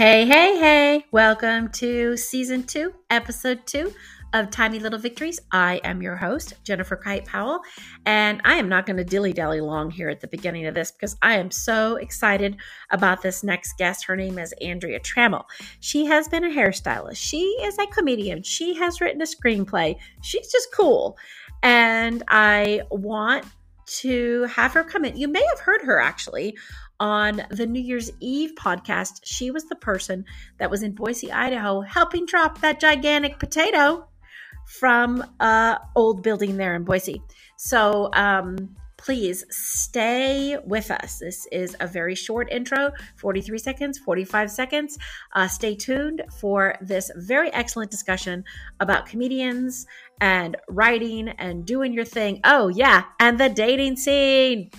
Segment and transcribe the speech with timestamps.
[0.00, 1.04] Hey, hey, hey.
[1.10, 3.92] Welcome to season two, episode two
[4.32, 5.38] of Tiny Little Victories.
[5.52, 7.60] I am your host, Jennifer Kite Powell,
[8.06, 10.90] and I am not going to dilly dally long here at the beginning of this
[10.90, 12.56] because I am so excited
[12.90, 14.06] about this next guest.
[14.06, 15.44] Her name is Andrea Trammell.
[15.80, 19.98] She has been a hairstylist, she is a comedian, she has written a screenplay.
[20.22, 21.18] She's just cool.
[21.62, 23.44] And I want
[23.98, 25.18] to have her come in.
[25.18, 26.56] You may have heard her actually
[27.00, 29.22] on the New Year's Eve podcast.
[29.24, 30.24] She was the person
[30.58, 34.06] that was in Boise, Idaho, helping drop that gigantic potato
[34.66, 37.22] from a old building there in Boise.
[37.56, 41.18] So um, please stay with us.
[41.18, 44.98] This is a very short intro 43 seconds, 45 seconds.
[45.32, 48.44] Uh, stay tuned for this very excellent discussion
[48.78, 49.86] about comedians
[50.20, 52.40] and writing and doing your thing.
[52.44, 54.70] Oh, yeah, and the dating scene.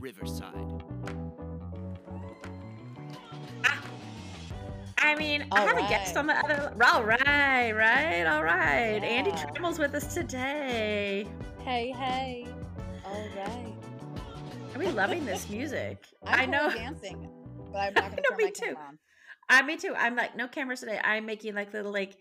[0.00, 0.82] Riverside.
[4.98, 6.20] I mean, I All have a guest right.
[6.20, 6.74] on the other.
[6.84, 9.00] All right, right, all right.
[9.02, 11.26] Andi Trammell's with us today.
[11.64, 12.46] Hey, hey.
[13.04, 13.74] All right.
[14.74, 16.04] Are we loving this music?
[16.26, 16.70] I I'm know.
[16.70, 17.28] dancing,
[17.72, 18.76] but I'm not I going know, to turn me my too.
[18.76, 18.98] camera on.
[19.48, 19.94] I me too.
[19.96, 21.00] I'm like no cameras today.
[21.02, 22.16] I'm making like little like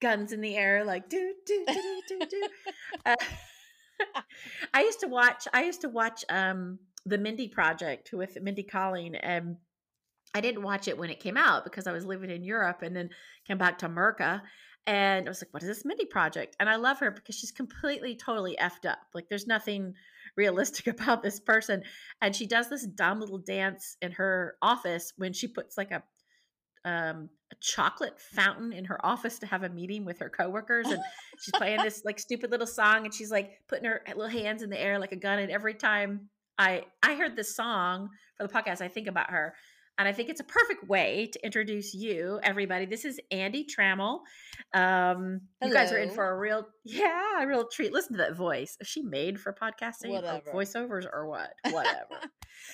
[0.00, 2.48] guns in the air, like do do do do do do.
[3.06, 3.16] Uh,
[4.72, 5.48] I used to watch.
[5.52, 9.56] I used to watch um the Mindy Project with Mindy Kaling, and
[10.34, 12.94] I didn't watch it when it came out because I was living in Europe, and
[12.94, 13.10] then
[13.46, 14.42] came back to America.
[14.86, 17.52] And I was like, "What is this Mindy Project?" And I love her because she's
[17.52, 18.98] completely, totally effed up.
[19.14, 19.94] Like, there's nothing
[20.36, 21.82] realistic about this person.
[22.22, 26.02] And she does this dumb little dance in her office when she puts like a
[26.84, 31.02] um, a chocolate fountain in her office to have a meeting with her coworkers, and
[31.40, 34.70] she's playing this like stupid little song, and she's like putting her little hands in
[34.70, 35.38] the air like a gun.
[35.38, 39.54] And every time I I heard this song for the podcast, I think about her,
[39.98, 42.86] and I think it's a perfect way to introduce you, everybody.
[42.86, 44.20] This is Andi Trammell.
[44.74, 47.92] Um, you guys are in for a real yeah, a real treat.
[47.92, 48.76] Listen to that voice.
[48.80, 50.50] Is she made for podcasting Whatever.
[50.52, 51.50] or voiceovers or what?
[51.70, 52.20] Whatever.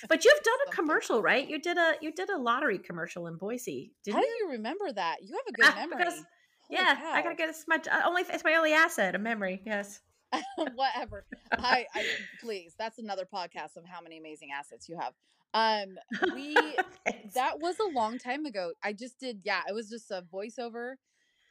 [0.09, 1.49] but you've done a commercial, right?
[1.49, 4.49] You did a you did a lottery commercial in Boise, didn't How do you?
[4.53, 5.17] remember that?
[5.23, 5.99] You have a good memory.
[6.05, 6.25] because-
[6.71, 9.61] yeah, I gotta get it's my uh, only it's my only asset, a memory.
[9.67, 10.00] Yes.
[10.75, 11.25] Whatever.
[11.53, 12.05] I, I
[12.41, 12.75] please.
[12.78, 15.12] That's another podcast of how many amazing assets you have.
[15.55, 15.97] Um,
[16.34, 16.55] we
[17.34, 18.73] that was a long time ago.
[18.83, 19.41] I just did.
[19.44, 20.94] Yeah, it was just a voiceover,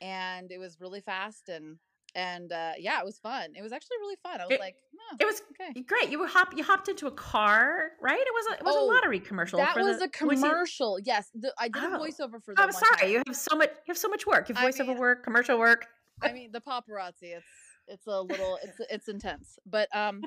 [0.01, 1.77] and it was really fast and
[2.15, 3.53] and uh, yeah, it was fun.
[3.55, 4.39] It was actually really fun.
[4.39, 5.81] I was It- like, oh, it was okay.
[5.81, 6.11] great.
[6.11, 8.19] You were hop you hopped into a car, right?
[8.19, 9.57] It was a it was Oh, a lottery commercial.
[9.57, 10.99] That was the a commercial.
[11.03, 11.99] Yes, the, I did a Oh.
[11.99, 12.65] voiceover for Oh, them.
[12.65, 12.97] I'm sorry.
[12.99, 13.09] time.
[13.09, 14.47] You have so much you have so much work.
[14.49, 15.87] You have I voiceover mean- work, commercial work.
[16.21, 17.33] I mean, the paparazzi.
[17.35, 17.45] It's
[17.87, 20.21] it's a little it's it's intense, but um,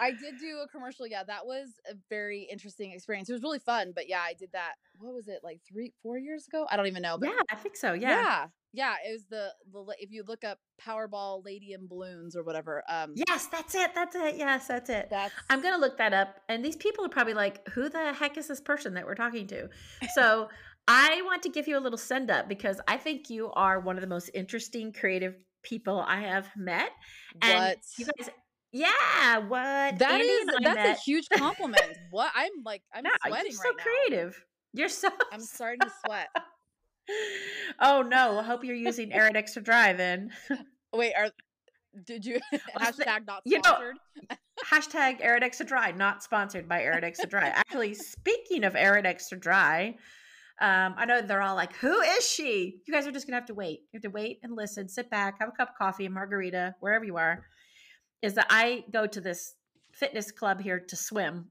[0.00, 1.06] I did do a commercial.
[1.06, 3.28] Yeah, that was a very interesting experience.
[3.28, 4.74] It was really fun, but yeah, I did that.
[4.98, 6.66] What was it like three, four years ago?
[6.70, 7.18] I don't even know.
[7.18, 7.92] But Yeah, I think so.
[7.92, 8.10] Yeah.
[8.10, 12.42] yeah, yeah, It was the the if you look up Powerball Lady in Balloons or
[12.42, 12.82] whatever.
[12.88, 13.94] Um, Yes, that's it.
[13.94, 14.36] That's it.
[14.36, 15.08] Yes, that's it.
[15.10, 18.36] that's I'm gonna look that up, and these people are probably like, "Who the heck
[18.38, 19.68] is this person that we're talking to?"
[20.14, 20.48] So
[20.88, 23.96] I want to give you a little send up because I think you are one
[23.96, 26.90] of the most interesting, creative people I have met.
[27.40, 28.30] And what you guys,
[28.72, 30.46] yeah, what that Andi is.
[30.62, 31.82] That's met- a huge compliment.
[32.10, 33.82] what I'm like, I'm Yeah, sweating you're so right now.
[33.84, 34.44] creative.
[34.74, 35.08] You're so.
[35.32, 36.28] I'm starting to sweat.
[37.80, 38.38] oh no!
[38.38, 40.30] I hope you're using Arid Extra Dry then.
[40.94, 41.30] Wait, are
[42.06, 42.40] did you
[42.78, 43.96] hashtag not you know- sponsored?
[44.70, 47.48] Hashtag Arid Extra Dry, not sponsored by Arid Extra Dry.
[47.48, 49.96] Actually, speaking of Arid Extra Dry,
[50.62, 53.46] um, I know they're all like, "Who is she?" You guys are just gonna have
[53.46, 53.80] to wait.
[53.92, 54.88] You have to wait and listen.
[54.88, 57.44] Sit back, have a cup of coffee, a margarita, wherever you are.
[58.22, 59.54] Is that I go to this
[59.92, 61.50] fitness club here to swim,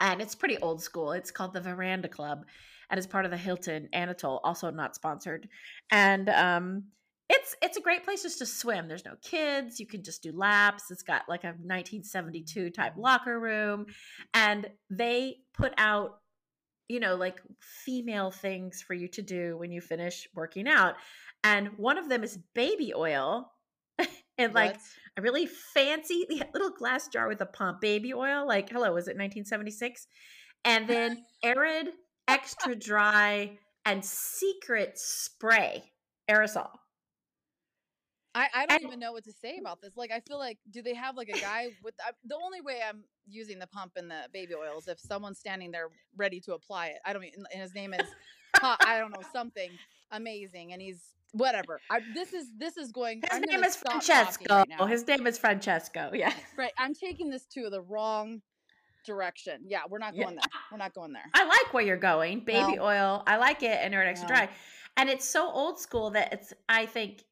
[0.00, 1.12] and it's pretty old school.
[1.12, 2.46] It's called the Veranda Club,
[2.88, 5.46] and it's part of the Hilton Anatole, also not sponsored.
[5.90, 6.84] And um,
[7.28, 8.88] it's it's a great place just to swim.
[8.88, 9.78] There's no kids.
[9.78, 10.90] You can just do laps.
[10.90, 13.84] It's got like a 1972 type locker room,
[14.32, 16.20] and they put out
[16.90, 20.96] you know like female things for you to do when you finish working out.
[21.44, 23.52] And one of them is baby oil.
[24.38, 24.80] and like What?
[25.18, 29.16] a really fancy little glass jar with a pump baby oil like hello was it
[29.16, 30.06] 1976
[30.64, 31.90] and then arid
[32.28, 35.82] extra dry and secret spray
[36.30, 36.70] aerosol
[38.34, 39.60] I, I don't And- even know what to say mm.
[39.60, 39.96] about this.
[39.96, 42.80] Like, I feel like, do they have like a guy with I, the only way
[42.86, 46.54] I'm using the pump and the baby oil is if someone's standing there ready to
[46.54, 46.98] apply it.
[47.04, 48.06] I don't mean, and his name is,
[48.62, 49.70] I don't know, something
[50.12, 50.72] amazing.
[50.72, 51.00] And he's
[51.32, 51.80] whatever.
[51.90, 53.22] I, this is this is going.
[53.22, 54.54] His I'm name is Francesco.
[54.54, 54.86] right now.
[54.86, 56.10] His name is Francesco.
[56.12, 56.32] Yeah.
[56.56, 56.72] right.
[56.78, 58.42] I'm taking this to the wrong
[59.06, 59.62] direction.
[59.66, 60.24] Yeah, we're not Yeah.
[60.24, 60.44] going there.
[60.70, 61.24] We're not going there.
[61.34, 62.40] I like where you're going.
[62.40, 62.84] Baby No.
[62.84, 63.22] oil.
[63.26, 64.34] I like it and Extra No.
[64.34, 64.48] Dry.
[64.96, 67.24] And it's so old school that it's I think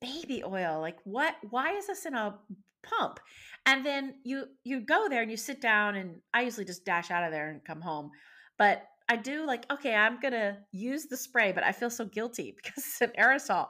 [0.00, 0.80] baby oil.
[0.80, 2.34] Like what why is this in a
[2.82, 3.20] pump?
[3.64, 7.10] And then you you go there and you sit down and I usually just dash
[7.10, 8.10] out of there and come home.
[8.58, 12.54] But I do like, okay, I'm gonna use the spray, but I feel so guilty
[12.62, 13.66] because it's an aerosol.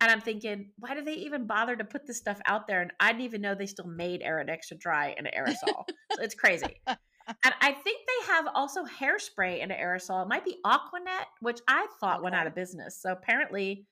[0.00, 2.82] And I'm thinking, why do they even bother to put this stuff out there?
[2.82, 5.84] And I didn't even know they still made Arid Extra Dry in an aerosol.
[6.12, 6.80] so it's crazy.
[7.44, 10.22] And I think they have also hairspray in an aerosol.
[10.24, 13.00] It might be Aquanet, which I thought went out of business.
[13.00, 13.86] So apparently,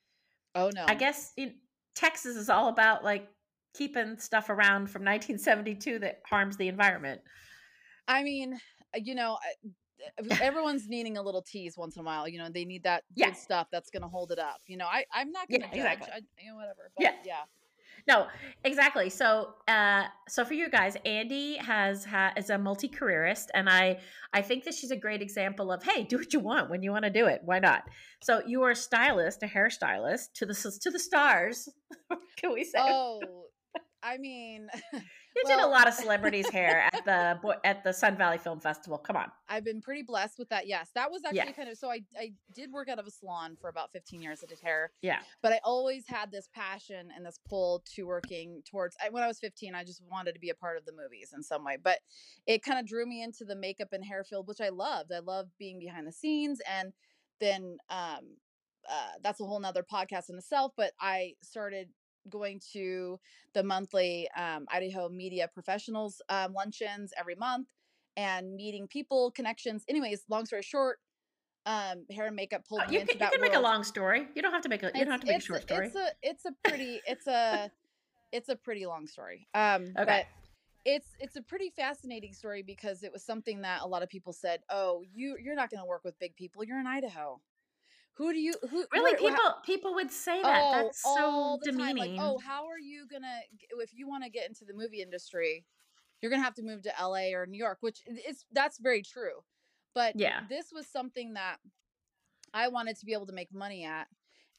[0.55, 0.85] Oh no.
[0.89, 1.55] I guess in,
[1.95, 3.29] Texas is all about like
[3.75, 7.21] keeping stuff around from 1972 that harms the environment.
[8.09, 8.55] I mean,
[8.95, 9.39] uh, you know,
[10.41, 12.27] everyone's needing a little tease once in a while.
[12.29, 13.27] You know, they need that Yeah.
[13.27, 14.59] good stuff that's going to hold it up.
[14.67, 15.77] You know, I I'm not going to judge.
[15.77, 16.09] exactly.
[16.13, 16.91] I, you know, whatever.
[16.97, 17.13] But Yeah.
[17.25, 17.43] yeah.
[18.11, 18.27] No,
[18.65, 19.09] exactly.
[19.09, 24.01] So, uh, so for you guys, Andi has ha- is a multi careerist, and I
[24.33, 26.91] I think that she's a great example of hey, do what you want when you
[26.91, 27.41] want to do it.
[27.45, 27.85] Why not?
[28.21, 31.69] So you are a stylist, a hairstylist to the to the stars.
[32.37, 32.81] Can we say?
[32.81, 33.21] Oh,
[34.03, 38.39] I mean, you did a lot of celebrities' hair at the at the Sun Valley
[38.39, 38.99] Film Festival.
[38.99, 39.31] Come on.
[39.49, 40.67] I've been pretty blessed with that.
[40.67, 41.53] Yes, that was actually Yeah.
[41.53, 41.91] kind of so.
[41.91, 44.41] I I did work out of a salon for about 15 years.
[44.43, 45.21] I did hair, Yeah.
[45.43, 48.97] but I always had this passion and this pull to working towards.
[49.05, 51.33] I, when I was 15, I just wanted to be a part of the movies
[51.35, 51.77] in some way.
[51.83, 51.99] But
[52.47, 55.13] it kind of drew me into the makeup and hair field, which I loved.
[55.13, 56.93] I loved being behind the scenes, and
[57.41, 58.37] then um,
[58.91, 60.73] uh, that's a whole nother podcast in itself.
[60.77, 61.89] But I started
[62.29, 63.19] going to
[63.55, 67.69] the monthly um, Idaho Media Professionals um, luncheons every month
[68.17, 69.85] and meeting people, connections.
[69.89, 70.99] Anyways, long story short,
[71.67, 74.27] um, hair and makeup pulled me you can, you can make a long story.
[74.35, 75.87] You don't have to make a you don't have to make a short story.
[75.87, 77.71] It's a it's a pretty it's a
[78.33, 79.47] it's a pretty long story.
[79.55, 80.05] Um Okay.
[80.05, 80.27] but
[80.85, 84.33] it's it's a pretty fascinating story because it was something that a lot of people
[84.33, 86.65] said, "Oh, you you're not going to work with big people.
[86.65, 87.41] You're in Idaho."
[88.15, 90.65] Who do you who really, what- wha- people people would say that.
[90.75, 92.17] Oh, That's so all the time, demeaning.
[92.17, 93.41] Like, oh, how are you gonna
[93.79, 95.65] if you want to get into the movie industry?
[96.21, 99.43] You're gonna have to move to LA or New York, which is that's very true.
[99.95, 100.43] But Yeah.
[100.49, 101.59] this was something that
[102.53, 104.09] I wanted to be able to make money at,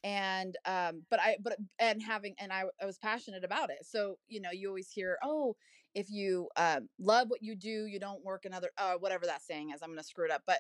[0.04, 3.86] and um, but I but and having and I I was passionate about it.
[3.86, 5.56] So you know, you always hear, oh,
[5.94, 9.72] if you um, love what you do, you don't work another uh, whatever that saying
[9.72, 9.82] is.
[9.82, 10.60] I'm gonna screw it up, but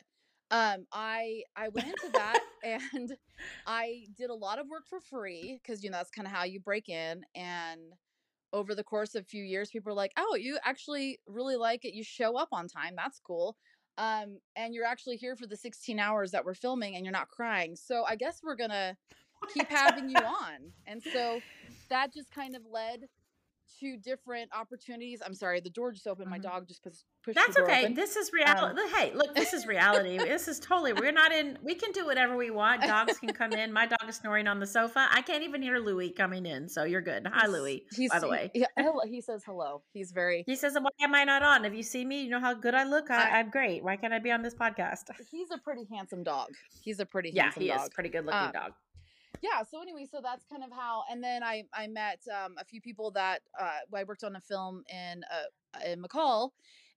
[0.51, 3.15] um i i went into that and
[3.65, 6.43] i did a lot of work for free because you know that's kind of how
[6.43, 7.93] you break in and
[8.53, 11.85] over the course of a few years people are like oh you actually really like
[11.85, 11.93] it.
[11.93, 12.93] You show up on time.
[12.95, 13.55] That's cool.
[13.97, 17.29] Um and you're actually here for the 16 hours that we're filming and you're not
[17.29, 17.75] crying.
[17.75, 18.97] So i guess we're gonna
[19.53, 20.73] keep having you on.
[20.85, 21.41] And so
[21.89, 23.01] that just kind of led
[23.79, 26.43] to different opportunities i'm sorry the door just opened my Mhm.
[26.43, 27.81] dog just pushed, pushed That's okay.
[27.83, 27.93] open.
[27.93, 28.81] This is reality.
[28.81, 30.17] Um, hey, look, this is reality.
[30.17, 30.93] this is totally.
[30.93, 31.57] We're not in.
[31.61, 32.81] We can do whatever we want.
[32.81, 33.71] Dogs can come in.
[33.71, 35.07] My dog is snoring on the sofa.
[35.11, 36.67] I can't even hear Louis coming in.
[36.67, 37.27] So you're good.
[37.31, 37.85] Hi, Louis.
[37.95, 39.83] He's, by the way, hello, he says hello.
[39.93, 40.43] He's very.
[40.47, 41.63] he says, "Why am I not on?
[41.65, 43.11] If you see me, you know how good I look.
[43.11, 43.83] I, I'm great.
[43.83, 46.49] Why can't I be on this podcast?" He's a pretty handsome dog.
[46.81, 47.81] He's a pretty Yeah, handsome he dog.
[47.83, 48.71] is pretty good looking Um, dog.
[49.41, 49.63] Yeah.
[49.63, 51.03] So anyway, so that's kind of how.
[51.09, 54.41] And then I I met um, a few people that uh, I worked on a
[54.41, 56.51] film in uh, in McCall,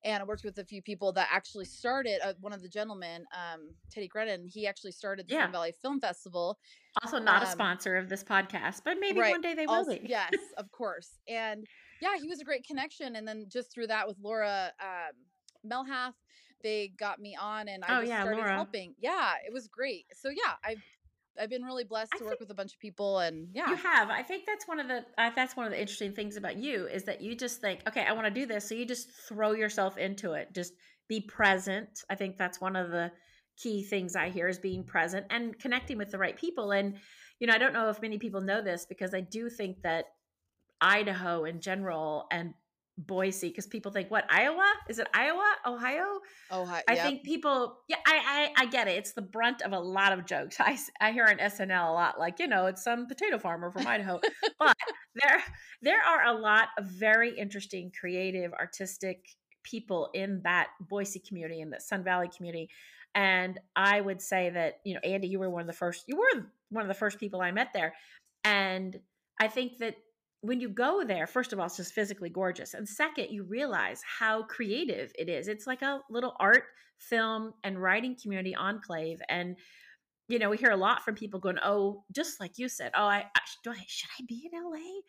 [0.05, 2.21] and I worked with a few people that actually started.
[2.25, 5.45] Uh, one of the gentlemen, um, Teddy Grennan, he actually started the Yeah.
[5.45, 6.59] Sun Valley Film Festival.
[7.03, 9.75] Also, not a um, sponsor of this podcast, but maybe right, one day they will
[9.75, 10.07] Also- be.
[10.09, 11.19] yes, of course.
[11.29, 11.64] And
[12.00, 13.17] yeah, he was a great connection.
[13.17, 15.14] And then just through that with Laura um,
[15.87, 16.12] Melhath,
[16.62, 18.55] they got me on, and I Oh, just yeah, started Laura.
[18.55, 18.95] helping.
[18.99, 20.07] Yeah, it was great.
[20.14, 20.83] So yeah, I've
[21.41, 24.11] I've been really blessed to work with a bunch of people, and yeah, You have.
[24.11, 26.87] I think that's one of the uh, that's one of the interesting things about you
[26.87, 29.53] is that you just think, okay, I want to do this, so you just throw
[29.53, 30.55] yourself into it.
[30.55, 30.75] Just
[31.09, 31.88] be present.
[32.09, 33.11] I think that's one of the
[33.57, 36.73] key things I hear is being present and connecting with the right people.
[36.73, 36.97] And
[37.41, 40.07] you know, I don't know if many people know this because I do think that
[40.81, 42.55] Idaho in general and
[42.97, 44.73] Boise, because people think, what Iowa?
[44.89, 45.53] Is it Iowa?
[45.67, 46.21] Ohio?
[46.51, 47.05] oh hi, I yep.
[47.05, 48.93] think people, yeah, I, I, I get it.
[48.93, 50.57] It's the brunt of a lot of jokes.
[50.61, 53.87] I I hear on SNL a lot, like you know, it's some potato farmer from
[53.87, 54.21] Idaho.
[54.59, 54.77] but
[55.15, 55.43] there,
[55.83, 59.27] there are a lot of very interesting, creative, artistic
[59.65, 62.69] people in that Boise community in the Sun Valley community.
[63.15, 66.05] And I would say that you know, Andi, you were one of the first.
[66.07, 67.95] You were one of the first people I met there,
[68.45, 68.97] and
[69.41, 69.97] I think that
[70.45, 72.75] when you go there, first of all, it's just physically gorgeous.
[72.75, 75.49] And second, you realize how creative it is.
[75.49, 76.65] It's like a little art,
[76.99, 79.21] film, and writing community enclave.
[79.29, 79.57] And
[80.29, 83.05] you know, we hear a lot from people going, "Oh, just like you said, oh,
[83.05, 85.01] I, I do I should I be in LA?"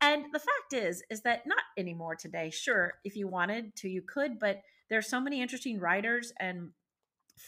[0.00, 2.50] And the fact is, is that not anymore today.
[2.50, 6.70] Sure, if you wanted to, you could, but there's so many interesting writers and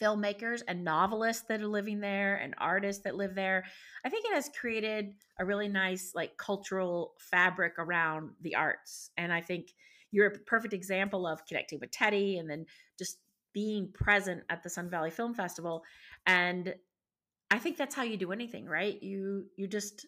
[0.01, 3.65] filmmakers and novelists that are living there and artists that live there.
[4.05, 9.11] I think it has created a really nice like cultural fabric around the arts.
[9.17, 9.73] And I think
[10.11, 12.67] you're a perfect example of connecting with Teddy and then
[12.99, 13.19] just
[13.53, 15.83] being present at the Sun Valley Film Festival.
[16.27, 16.75] And
[17.51, 19.01] I think that's how you do anything, right?
[19.03, 20.07] You you just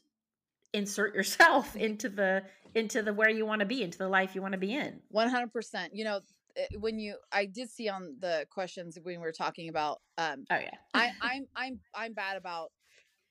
[0.73, 2.43] insert yourself into the
[2.75, 5.01] into the where you want to be, into the life you want to be in.
[5.15, 5.89] 100%.
[5.93, 6.21] You know,
[6.79, 10.57] when you I did see on the questions when we were talking about um Oh
[10.59, 10.79] yeah.
[10.95, 12.73] I I'm I'm I'm bad about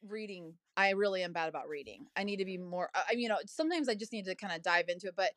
[0.04, 0.56] reading.
[0.78, 2.08] I really am bad about reading.
[2.16, 4.62] I need to be more I you know, sometimes I just need to kind of
[4.62, 5.34] dive into it, but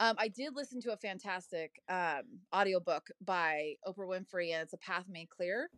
[0.00, 2.22] um, I did listen to a fantastic um,
[2.54, 5.70] audiobook by Oprah Winfrey, and it's A Path Made Clear.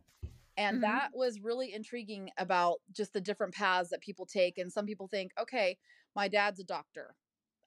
[0.57, 0.83] And Mhm.
[0.83, 4.57] that was really intriguing about just the different paths that people take.
[4.57, 5.77] And some people think, okay,
[6.15, 7.15] my dad's a doctor.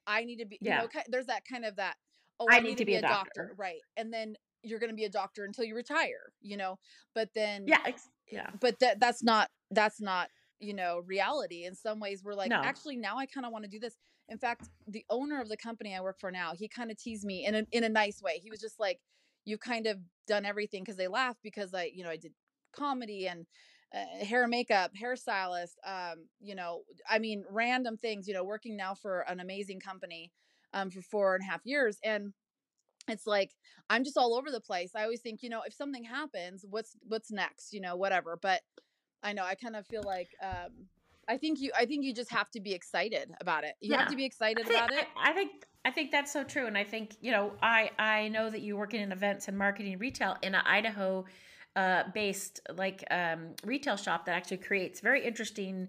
[0.07, 0.77] I need to be, you Yeah.
[0.77, 1.97] know, ki- there's that kind of that,
[2.39, 3.31] oh, I need to be a doctor.
[3.35, 3.55] doctor.
[3.57, 3.81] Right.
[3.95, 6.77] And then you're going to be a doctor until you retire, you know,
[7.13, 8.49] but then, Yeah, ex- yeah.
[8.59, 10.29] but that that's not, that's not,
[10.59, 11.65] you know, reality.
[11.65, 12.61] In some ways, we're like, No.
[12.63, 13.97] actually, now I kind of want to do this.
[14.29, 17.25] In fact, the owner of the company I work for now, he kind of teased
[17.25, 18.39] me in a, in a nice way.
[18.43, 18.99] He was just like,
[19.45, 22.33] you've kind of done everything because they laugh because I, you know, I did
[22.75, 23.45] comedy and
[23.95, 28.75] uh, hair and makeup, hairstylist, um, you know, I mean, random things, you know, working
[28.75, 30.31] now for an amazing company
[30.73, 31.97] um, for four and a half years.
[32.03, 32.33] And
[33.07, 33.51] it's like,
[33.89, 34.91] I'm just all over the place.
[34.95, 38.37] I always think, you know, if something happens, what's, what's next, you know, whatever.
[38.41, 38.61] But
[39.23, 40.87] I know I kind of feel like, um,
[41.29, 43.73] I think you, I think you just have to be excited about it.
[43.81, 45.07] You have to be excited think, about it.
[45.17, 45.51] I, I think
[45.83, 48.75] I think that's so true, and I think you know I I know that you
[48.77, 51.25] work in events and marketing retail in an Idaho
[51.75, 55.87] uh, based like um, retail shop that actually creates very interesting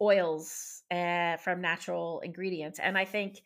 [0.00, 3.42] oils uh, from natural ingredients, and I think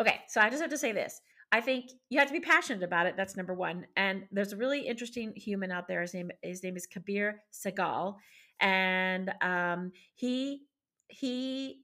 [0.00, 1.20] okay, so I just have to say this.
[1.50, 3.16] I think you have to be passionate about it.
[3.16, 3.86] That's number one.
[3.96, 6.02] And there's a really interesting human out there.
[6.02, 8.16] His name his name is Kabir Sehgal,
[8.60, 10.62] and um, he
[11.08, 11.80] he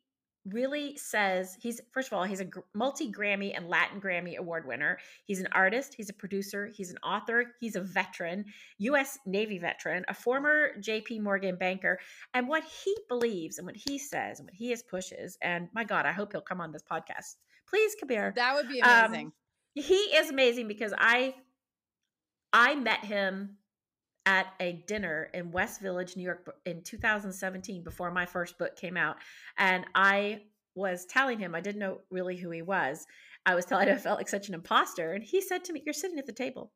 [0.47, 4.99] really says he's first of all he's a multi Grammy and Latin Grammy award winner.
[5.25, 8.45] He's an artist, he's a producer, he's an author, he's a veteran,
[8.79, 9.19] U.S.
[9.25, 11.21] Navy veteran, a former J.P.
[11.21, 11.99] Morgan banker,
[12.35, 15.39] and what he believes and what he says and what he is pushes.
[15.41, 17.37] And my God, I hope he'll come on this podcast.
[17.69, 18.33] Please, Kabir.
[18.37, 19.33] That would be Um, amazing.
[19.75, 21.35] He is amazing because I
[22.53, 23.59] I met him
[24.27, 28.97] at a dinner in West Village, New York in 2017 before my first book came
[28.97, 29.17] out
[29.59, 30.43] and I
[30.75, 33.05] was telling him I didn't know really who he was.
[33.45, 35.83] I was telling him I felt like such an imposter and he said to me
[35.85, 36.73] you're sitting at the table.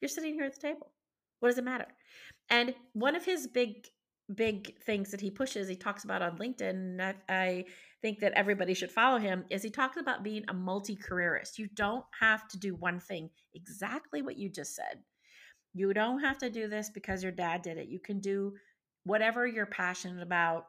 [0.00, 0.92] You're sitting here at the table.
[1.40, 1.86] What does it matter?
[2.50, 3.88] And one of his big
[4.34, 7.64] big things that he pushes, he talks about on LinkedIn, and I, I
[8.02, 11.58] think that everybody should follow him, is he talks about being a multi careerist.
[11.58, 15.02] You don't have to do one thing, exactly what you just said.
[15.74, 17.88] You don't have to do this because your dad did it.
[17.88, 18.54] You can do
[19.04, 20.66] whatever you're passionate about,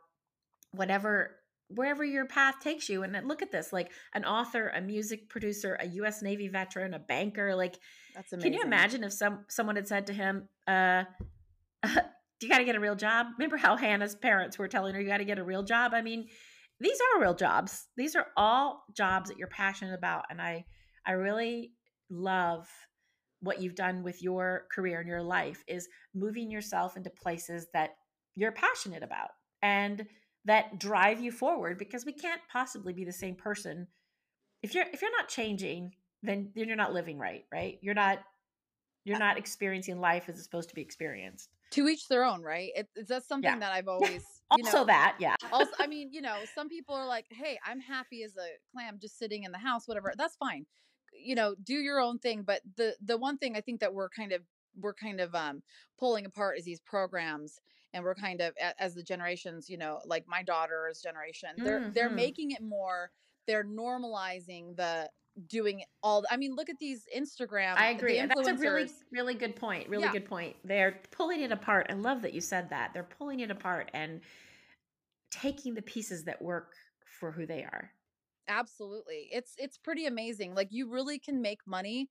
[0.72, 1.36] whatever
[1.76, 3.04] wherever your path takes you.
[3.04, 7.00] And look at this like an author, a music producer, a US Navy veteran, a
[7.00, 7.80] banker, like
[8.16, 8.52] That's amazing.
[8.52, 11.04] can you imagine if some someone had said to him, uh,
[12.42, 13.28] "You got to get a real job"?
[13.38, 16.02] Remember how Hannah's parents were telling her, "You got to get a real job." I
[16.02, 16.28] mean,
[16.80, 17.88] these are real jobs.
[17.98, 20.66] These are all jobs that you're passionate about, and I
[21.06, 21.74] I really
[22.10, 22.68] love
[23.42, 27.92] what you've done with your career and your life is moving yourself into places that
[28.36, 29.30] you're passionate about
[29.62, 30.06] and
[30.46, 33.88] that drive you forward because we can't possibly be the same person
[34.62, 35.92] if you're if you're not changing
[36.24, 38.20] then then you're not living right right you're not
[39.06, 42.72] you're not experiencing life as it's supposed to be experienced To each their own, right?
[42.76, 43.60] It, it's that's something Yeah.
[43.60, 46.96] that I've always you also know, that yeah also i mean you know some people
[46.96, 50.36] are like hey i'm happy as a clam just sitting in the house whatever that's
[50.38, 50.66] fine
[51.14, 54.10] you know do your own thing but the the one thing i think that we're
[54.10, 54.44] kind of
[54.76, 55.64] we're kind of um
[56.00, 57.62] pulling apart is these programs
[57.94, 62.10] and we're kind of as the generations you know like my daughter's generation they're they're
[62.10, 62.10] Mhm.
[62.12, 63.12] making it more
[63.48, 65.10] they're normalizing the
[65.48, 69.34] doing all i mean look at these instagram i the agree that's a really really
[69.34, 70.12] good point really Yeah.
[70.12, 73.52] good point they're pulling it apart i love that you said that they're pulling it
[73.52, 74.22] apart and
[75.32, 76.76] taking the pieces that work
[77.20, 77.92] for who they are
[78.48, 79.30] Absolutely.
[79.32, 80.56] It's it's pretty amazing.
[80.56, 82.10] Like you really can make money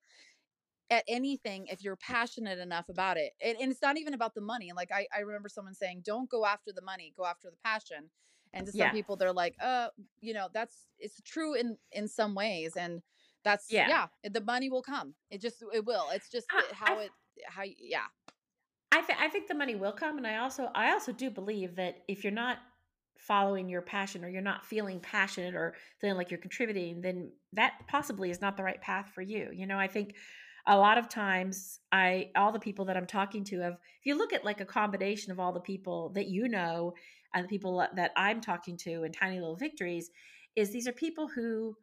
[0.91, 3.33] at anything if you're passionate enough about it.
[3.45, 4.73] And, and it's not even about the money.
[4.75, 8.11] Like I, I remember someone saying, don't go after the money, go after the passion.
[8.55, 8.93] And to some Yeah.
[8.93, 9.89] people they're like, uh,
[10.21, 12.77] you know, that's it's true in in some ways.
[12.77, 13.03] And
[13.45, 13.89] that's Yeah.
[13.89, 15.15] yeah, eh, the money will come.
[15.31, 16.09] It just it will.
[16.13, 17.11] It's just it- how I- it
[17.47, 18.07] how yeah.
[18.91, 21.77] I think I think the money will come, and I also I also do believe
[21.77, 22.59] that if you're not
[23.19, 27.75] following your passion or you're not feeling passionate or feeling like you're contributing, then that
[27.89, 29.51] possibly is not the right path for you.
[29.53, 30.15] You know, I think
[30.67, 34.17] a lot of times I all the people that I'm talking to have if you
[34.17, 36.95] look at like a combination of all the people that you know
[37.35, 40.11] and the people that I'm talking to in Tiny Little Victories
[40.57, 41.77] is these are people who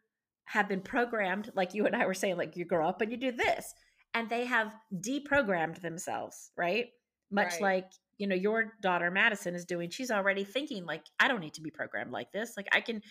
[0.45, 3.17] have been programmed like you and I were saying like you grow up and you
[3.17, 3.73] do this
[4.13, 6.87] and they have deprogrammed themselves, right?
[7.31, 7.61] Much Right.
[7.61, 9.89] like you know your daughter Madison is doing.
[9.89, 12.53] She's already thinking like I don't need to be programmed like this.
[12.55, 13.01] Like I can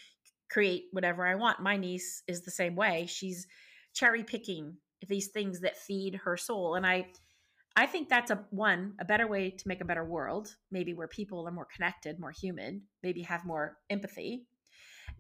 [0.51, 1.61] create whatever I want.
[1.61, 3.07] My niece is the same way.
[3.07, 3.47] She's
[3.93, 4.77] cherry picking
[5.07, 7.07] these things that feed her soul and I
[7.77, 11.09] I think that's a one a better way to make a better world, maybe where
[11.09, 14.47] people are more connected, more human, maybe have more empathy.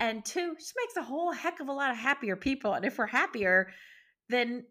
[0.00, 2.74] And two, just makes a whole heck of a lot of happier people.
[2.74, 3.72] And if we're happier,
[4.28, 4.64] then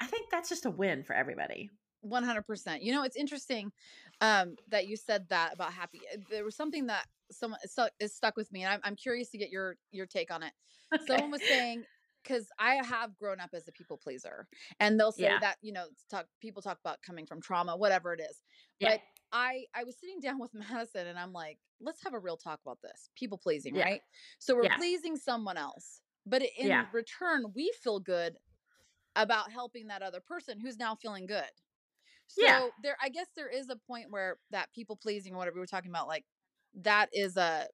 [0.00, 1.70] I think that's just a win for everybody.
[2.04, 2.78] 100%.
[2.82, 3.72] You know, it's interesting
[4.20, 6.00] um, that you said that about happy.
[6.12, 9.30] uh, There was something that someone stuck, it stuck with me, and I'm, I'm curious
[9.30, 10.52] to get your your take on it.
[11.06, 11.82] Someone was saying
[12.22, 14.46] because I have grown up as a people pleaser,
[14.80, 15.38] and they'll say Yeah.
[15.40, 18.42] that you know talk people talk about coming from trauma, whatever it is.
[18.78, 18.90] Yeah.
[18.90, 19.00] But
[19.32, 22.60] I I was sitting down with Madison, and I'm like, let's have a real talk
[22.62, 23.10] about this.
[23.14, 23.84] People pleasing, Yeah.
[23.84, 24.02] right?
[24.38, 24.76] So we're Yeah.
[24.76, 26.88] pleasing someone else, but in Yeah.
[26.92, 28.38] return, we feel good
[29.16, 31.50] about helping that other person who's now feeling good.
[32.28, 35.60] So there I guess there is a point where that people pleasing or whatever we
[35.60, 36.26] were talking about, like
[36.74, 37.68] that is a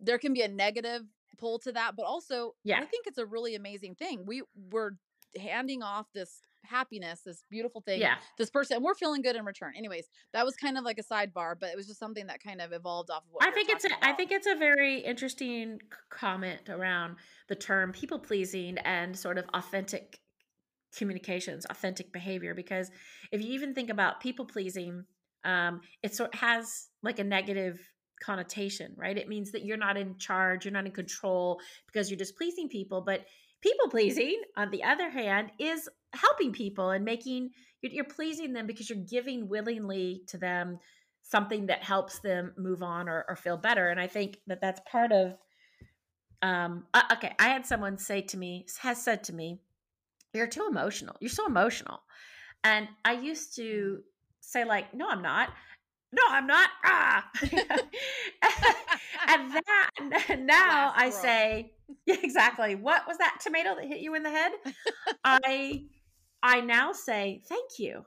[0.00, 1.02] there can be a negative
[1.38, 2.82] pull to that, but also Yeah.
[2.82, 4.26] I think it's a really amazing thing.
[4.26, 4.92] We we're
[5.40, 8.16] handing off this happiness, this beautiful thing, Yeah.
[8.38, 9.74] this person, and we're feeling good in return.
[9.76, 12.60] Anyways, that was kind of like a sidebar, but it was just something that kind
[12.60, 14.16] of evolved off of what I we think it's a I about.
[14.16, 15.78] think it's a very interesting
[16.10, 17.16] comment around
[17.48, 20.18] the term people pleasing and sort of authentic
[20.96, 22.54] communications, authentic behavior.
[22.54, 22.90] Because
[23.30, 25.04] if you even think about people pleasing,
[25.44, 27.80] um, it sort has like a negative
[28.22, 29.16] connotation, right?
[29.18, 32.68] It means that you're not in charge, you're not in control because you're just pleasing
[32.68, 33.00] people.
[33.00, 33.24] But
[33.62, 38.66] people pleasing, on the other hand, is helping people and making you're, you're pleasing them
[38.66, 40.78] because you're giving willingly to them
[41.22, 43.88] something that helps them move on or, or feel better.
[43.88, 45.34] And I think that that's part of.
[46.42, 49.60] Um, uh, okay, I had someone say to me, has said to me,
[50.34, 51.16] "You're too emotional.
[51.20, 52.00] You're so emotional,"
[52.64, 54.00] and I used to
[54.40, 55.50] say like, "No, I'm not.
[56.12, 57.30] No, I'm not." Ah,
[59.28, 61.72] and that now I say,
[62.06, 62.74] yeah, exactly.
[62.74, 64.52] What was that tomato that hit you in the head?
[65.24, 65.84] I
[66.42, 68.04] I now say thank you.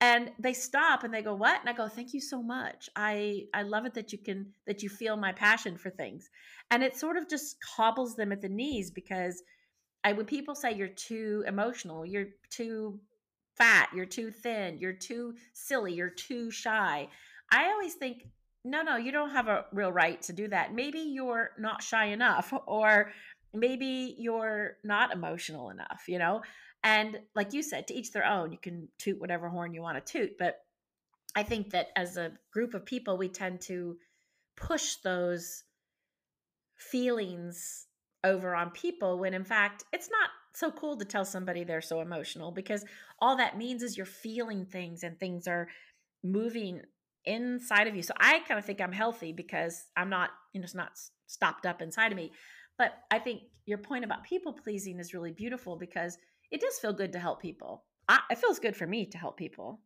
[0.00, 2.88] And they stop and they go, "What?" And I go, "Thank you so much.
[2.96, 6.30] I I love it that you can that you feel my passion for things."
[6.70, 9.42] And it sort of just cobbles them at the knees because
[10.04, 13.00] I when people say you're too emotional, you're too
[13.56, 17.08] fat, you're too thin, you're too silly, you're too shy.
[17.50, 18.26] I always think,
[18.64, 20.74] no, no, you don't have a real right to do that.
[20.74, 23.12] Maybe you're not shy enough, or
[23.52, 26.42] maybe you're not emotional enough, you know?
[26.82, 30.04] And like you said, to each their own, you can toot whatever horn you want
[30.04, 30.38] to toot.
[30.38, 30.60] But
[31.34, 33.98] I think that as a group of people, we tend to
[34.56, 35.64] push those
[36.76, 37.86] feelings
[38.24, 42.00] over on people when in fact it's not so cool to tell somebody they're so
[42.00, 42.84] emotional because
[43.20, 45.68] all that means is you're feeling things and things are
[46.22, 46.82] moving
[47.24, 48.02] inside of you.
[48.02, 50.92] So I kind of think I'm healthy because I'm not, you know, it's not
[51.26, 52.32] stopped up inside of me.
[52.78, 56.16] But I think your point about people pleasing is really beautiful because
[56.50, 57.84] it does feel good to help people.
[58.08, 59.82] I, it feels good for me to help people.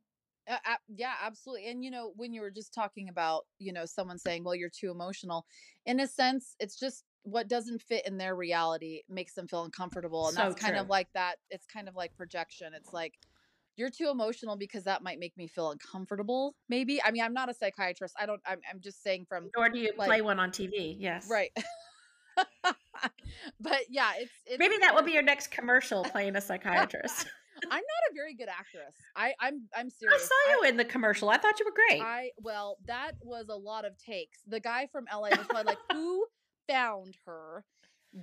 [0.48, 1.68] Uh, yeah, absolutely.
[1.68, 4.70] And you know, when you were just talking about, you know, someone saying, "Well, you're
[4.70, 5.46] too emotional,"
[5.86, 10.28] in a sense, it's just what doesn't fit in their reality makes them feel uncomfortable,
[10.28, 11.36] and So that's kind of like that.
[11.50, 12.72] It's kind of like projection.
[12.74, 13.14] It's like
[13.76, 16.54] you're too emotional because that might make me feel uncomfortable.
[16.68, 17.02] Maybe.
[17.02, 18.14] I mean, I'm not a psychiatrist.
[18.18, 18.40] I don't.
[18.46, 18.60] I'm.
[18.70, 20.96] I'm just saying from Nor do you Like- play one on TV.
[20.98, 21.28] Yes.
[21.30, 21.50] right.
[23.60, 27.26] but yeah, it's, it's Maybe that will be your next commercial playing a psychiatrist.
[27.64, 28.94] I'm not a very good actress.
[29.16, 31.30] I I'm I'm serious I saw you in the commercial.
[31.30, 32.02] I thought you were great.
[32.02, 34.40] I well, that was a lot of takes.
[34.46, 36.26] The guy from LA was like, "Who
[36.68, 37.64] found her?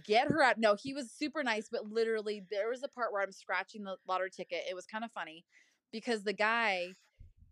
[0.06, 3.22] Get her out!" No, he was super nice, but literally, there was a part where
[3.22, 4.64] I'm scratching the lottery ticket.
[4.70, 5.46] It was kind of funny
[5.92, 6.94] because the guy,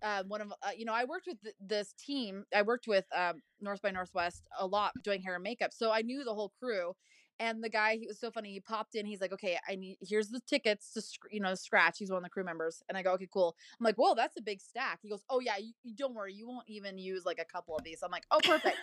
[0.01, 2.45] uh, one of uh, you know, I worked with th- this team.
[2.55, 6.01] I worked with um, North by Northwest a lot doing hair and makeup, so I
[6.01, 6.95] knew the whole crew.
[7.41, 8.51] And the guy, he was so funny.
[8.51, 9.05] He popped in.
[9.05, 12.17] He's like, "Okay, I need here's the tickets to sc- you know scratch." He's one
[12.17, 14.59] of the crew members, and I go, "Okay, cool." I'm like, "Whoa, that's a big
[14.59, 17.45] stack." He goes, "Oh yeah, you, you don't worry, you won't even use like a
[17.45, 18.77] couple of these." I'm like, "Oh, perfect."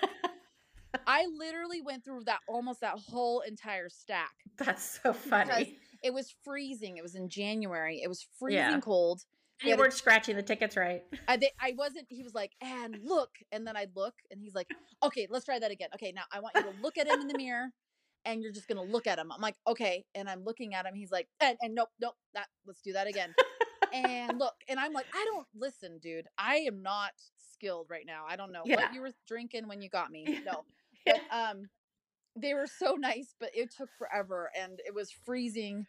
[1.07, 4.33] I literally went through that almost that whole entire stack.
[4.59, 5.79] That's so funny.
[6.03, 6.97] It was freezing.
[6.97, 8.01] It was in January.
[8.03, 8.81] It was freezing Yeah.
[8.81, 9.23] cold.
[9.63, 11.03] He You weren't scratching the tickets right.
[11.29, 12.07] I, they, I wasn't.
[12.11, 14.69] He was like, and look, and then I'd look, and he's like,
[15.03, 15.89] okay, let's try that again.
[15.95, 17.69] Okay, now I want you to look at him in the mirror,
[18.27, 19.33] and you're just gonna look at him.
[19.33, 20.95] I'm like, okay, and I'm looking at him.
[20.95, 23.35] He's like, and, and nope, nope, that let's do that again.
[23.95, 26.27] and look, and I'm like, I don't listen, dude.
[26.39, 27.13] I am not
[27.53, 28.25] skilled right now.
[28.29, 28.77] I don't know Yeah.
[28.77, 30.27] what you were drinking when you got me.
[30.45, 30.65] No,
[31.07, 31.69] but um,
[32.35, 35.87] they were so nice, but it took forever, and it was freezing.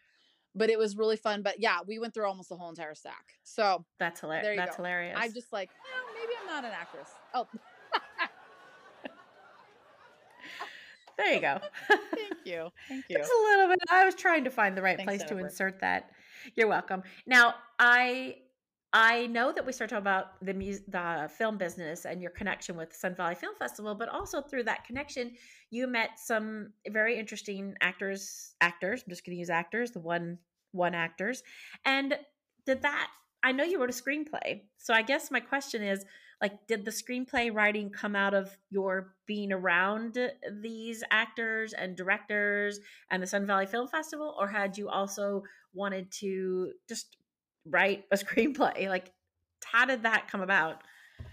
[0.55, 1.43] But it was really fun.
[1.43, 3.33] But yeah, we went through almost the whole entire stack.
[3.43, 4.57] So That's hilarious.
[4.57, 4.83] That's go.
[4.83, 5.15] hilarious.
[5.19, 7.09] I'm just like, oh, maybe I'm not an actress.
[7.35, 7.47] Oh,
[11.17, 11.59] there you go.
[11.87, 13.17] thank you, thank you.
[13.17, 13.77] Just a little bit.
[13.91, 16.09] I was trying to find the right Thanks, place to insert that.
[16.55, 17.03] You're welcome.
[17.27, 18.37] Now, I
[18.93, 22.77] I know that we started talking about the mus- the film business and your connection
[22.77, 25.33] with Sun Valley Film Festival, but also through that connection,
[25.69, 28.55] you met some very interesting actors.
[28.61, 29.03] Actors.
[29.03, 29.91] I'm just going to use actors.
[29.91, 30.37] The one
[30.71, 31.43] one actors,
[31.85, 32.17] and
[32.65, 33.09] did that.
[33.43, 36.05] I know you wrote a screenplay, so I guess my question is
[36.41, 40.17] like did the screenplay writing come out of your being around
[40.61, 46.11] these actors and directors and the Sun Valley Film Festival or had you also wanted
[46.11, 47.17] to just
[47.69, 49.11] write a screenplay like
[49.65, 50.81] how did that come about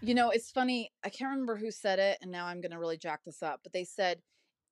[0.01, 0.90] You know, it's funny.
[1.05, 3.61] I can't remember who said it, and now I'm gonna really jack this up.
[3.62, 4.23] But they said,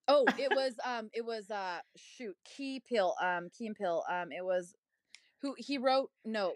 [0.08, 4.32] "Oh, it was um, it was uh, shoot, Key Peele, um, Key and Peele, um,
[4.32, 4.74] it was
[5.42, 6.54] who he wrote Nope.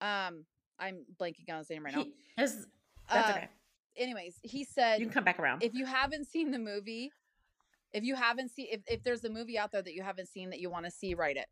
[0.00, 0.44] Um,
[0.78, 2.04] I'm blanking on his name right now.
[2.04, 2.66] He- that's
[3.08, 3.48] Uh, okay
[3.96, 7.10] Anyways, he said, you can come back around if you haven't seen the movie,
[7.92, 10.50] if you haven't seen if, if there's a movie out there that you haven't seen
[10.50, 11.46] that you want to see, write it.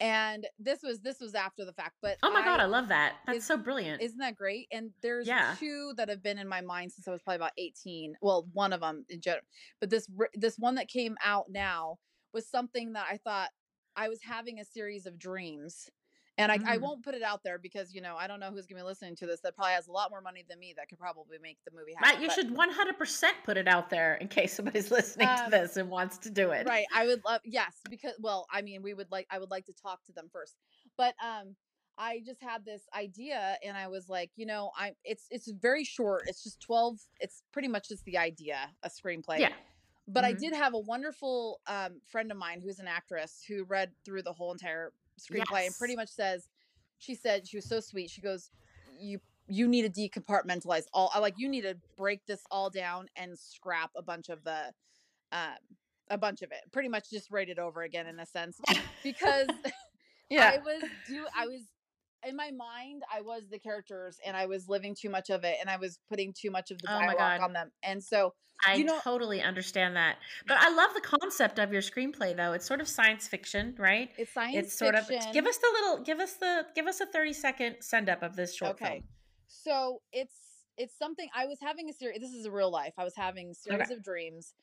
[0.00, 2.88] And this was this was after the fact, but oh my I- god i love
[2.88, 4.66] that that's is- so brilliant isn't that great?
[4.72, 5.54] And there's Yeah.
[5.58, 8.16] two that have been in my mind since I was probably about 18.
[8.20, 9.44] Well, one of them in general,
[9.80, 11.98] but this this one that came out now
[12.32, 13.50] was something that I thought
[13.96, 15.88] I was having a series of dreams.
[16.36, 16.82] And I, I Mm.
[16.82, 19.16] won't put it out there because you know I don't know who's gonna be listening
[19.16, 21.58] to this that probably has a lot more money than me that could probably make
[21.64, 22.10] the movie happen.
[22.10, 25.76] right you should 100% put it out there in case somebody's listening to Um, this
[25.76, 28.94] and wants to do it right i would love yes because well i mean we
[28.94, 30.56] would like i would like to talk to them first
[30.96, 31.56] but um
[31.98, 35.84] i just had this idea and i was like you know i it's it's very
[35.84, 39.54] short it's just 12 it's pretty much just the idea a screenplay yeah
[40.08, 40.38] but i Mhm.
[40.38, 44.32] did have a wonderful um friend of mine who's an actress who read through the
[44.32, 46.48] whole entire screenplay and pretty much says
[46.98, 48.50] she said she was so sweet she goes
[48.98, 53.08] you you need to decompartmentalize all I like you need to break this all down
[53.16, 54.72] and scrap a bunch of the
[55.32, 55.56] um
[56.10, 56.60] a bunch of it.
[56.72, 58.60] Pretty much just write it over again in a sense
[59.02, 59.48] because
[60.30, 61.62] yeah, I was do I was
[62.26, 65.56] in my mind I was the characters and I was living too much of it
[65.60, 67.44] and I was putting too much of the Oh my dialogue God.
[67.44, 68.34] on them and so
[68.66, 70.16] I you know- totally understand that.
[70.46, 72.52] But I love the concept of your screenplay though.
[72.52, 74.10] It's sort of science fiction, right?
[74.16, 75.28] it's science it's sort fiction.
[75.28, 78.22] of give us the little give us the give us a 30 second send up
[78.22, 79.02] of this short okay film.
[79.48, 80.34] so it's
[80.78, 83.50] it's something i was having a series this is a real life i was having
[83.50, 83.94] a series Okay.
[83.94, 84.54] of dreams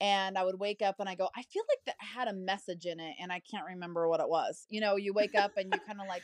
[0.00, 2.86] and i would wake up and i go i feel like that had a message
[2.86, 5.72] in it and i can't remember what it was you know you wake up and
[5.74, 6.22] you kind of like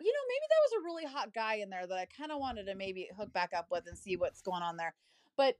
[0.00, 2.38] you know maybe that was a really hot guy in there that i kind of
[2.38, 4.94] wanted to maybe hook back up with and see what's going on there.
[5.36, 5.56] But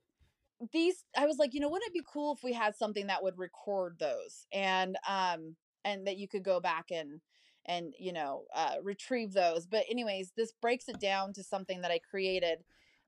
[0.72, 3.22] these i was like you know wouldn't it be cool if we had something that
[3.22, 7.20] would record those and um and that you could go back and
[7.66, 9.66] and you know uh, retrieve those?
[9.66, 12.64] But anyways this breaks it down to something that i created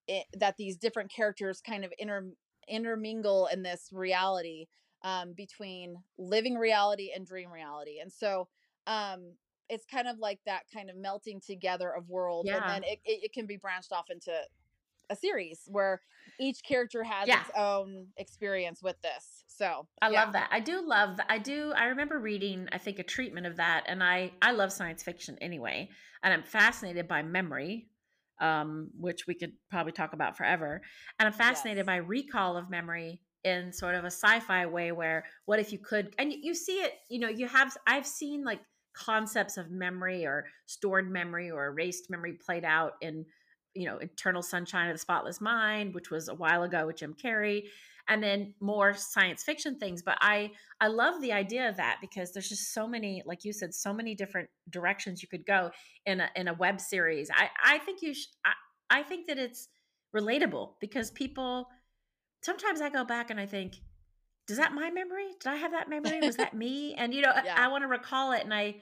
[0.07, 2.25] it, that these different characters kind of inter
[2.69, 4.67] intermingle in this reality
[5.03, 7.99] um, between living reality and dream reality.
[8.01, 8.49] And so
[8.87, 9.33] um
[9.69, 13.25] it's kind of like that kind of melting together of worlds and then it, it,
[13.25, 14.33] it can be branched off into
[15.11, 16.01] a series where
[16.39, 17.41] each character has Yeah.
[17.41, 20.25] its own experience with this so I yeah.
[20.25, 20.49] love that.
[20.53, 21.27] I do love that.
[21.29, 21.73] I do.
[21.77, 25.37] I remember reading, I think, a treatment of that, and I I love science fiction
[25.41, 25.89] anyway,
[26.23, 27.89] and I'm fascinated by memory,
[28.41, 30.81] um, which we could probably talk about forever.
[31.19, 31.87] And I'm fascinated Yes.
[31.87, 36.15] by recall of memory in sort of a sci-fi way, where what if you could,
[36.19, 36.93] and you, you see it.
[37.09, 37.77] You know, you have.
[37.85, 38.61] I've seen like
[38.99, 43.25] concepts of memory or stored memory or erased memory played out in
[43.75, 47.15] you know eternal sunshine of the spotless mind which was a while ago with jim
[47.15, 47.65] carrey
[48.09, 50.03] and then more science fiction things.
[50.03, 53.53] But i i love the idea of that because there's just so many like you
[53.53, 55.71] said so many different directions you could go
[56.07, 57.31] in a in a web series.
[57.31, 59.69] I i think you sh- I, I think that it's
[60.17, 61.69] relatable because people
[62.43, 63.75] sometimes i go back and i think
[64.49, 67.31] does that my memory did i have that memory was that me and you know
[67.35, 67.55] I- Yeah.
[67.65, 68.77] i want to recall it and i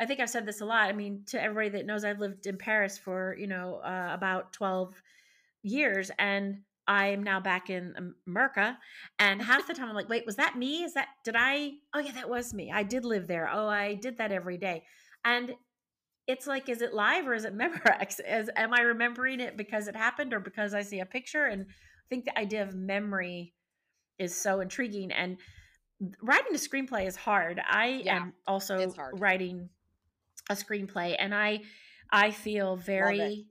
[0.00, 0.88] I think I've said this a lot.
[0.88, 4.50] I mean, to everybody that knows, I've lived in Paris for you know uh, about
[4.54, 4.94] twelve
[5.62, 8.78] years, and I'm now back in Am- America.
[9.18, 10.84] And half the time, I'm like, "Wait, was that me?
[10.84, 11.72] Is that did I?
[11.92, 12.72] Oh yeah, that was me.
[12.72, 13.50] I did live there.
[13.52, 14.84] Oh, I did that every day."
[15.22, 15.52] And
[16.26, 19.88] it's like is it live or is it memorex is am i remembering it because
[19.88, 23.52] it happened or because i see a picture and i think the idea of memory
[24.20, 25.38] is so intriguing and
[26.22, 27.60] writing a screenplay is hard.
[27.64, 29.68] I Yeah, am also writing
[30.48, 31.60] a screenplay and i
[32.10, 33.46] i feel very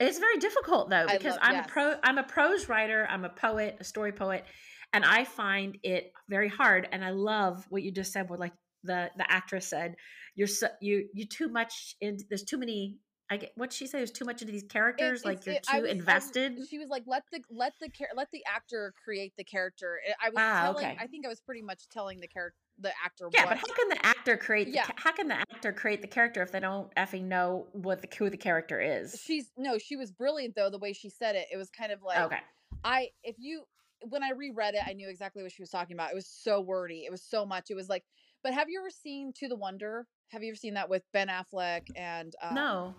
[0.00, 1.66] it's very difficult though because love- i'm yes.
[1.66, 4.44] a pro i'm a prose writer i'm a poet a story poet
[4.92, 8.54] and i find it very hard and i love what you just said with like
[8.82, 9.94] the the actress said
[10.34, 12.96] you're so you you too much in there's too many
[13.30, 15.62] i get what she say there's too much into these It- characters like you're it-
[15.64, 18.94] too was- I was- invested she was like, "Let the let the let the actor
[19.02, 20.86] create the character." I- I was Ah, telling.
[20.86, 20.96] okay.
[21.00, 23.28] I think I was pretty much telling the character, the actor.
[23.32, 24.84] yeah what, but how can the actor create Yeah.
[24.86, 28.08] ca- how can the actor create the character if they don't effing know what the
[28.16, 30.70] who the character is she's no, she was brilliant though.
[30.70, 32.40] The way she said it, it was kind of like okay
[32.84, 33.64] I if you
[34.02, 36.12] when I reread it, I knew exactly what she was talking about.
[36.12, 37.04] It was so wordy.
[37.04, 37.68] It was so much.
[37.68, 38.04] It was like,
[38.42, 40.06] but have you ever seen To the Wonder?
[40.30, 42.94] Have you ever seen that with Ben Affleck and um, no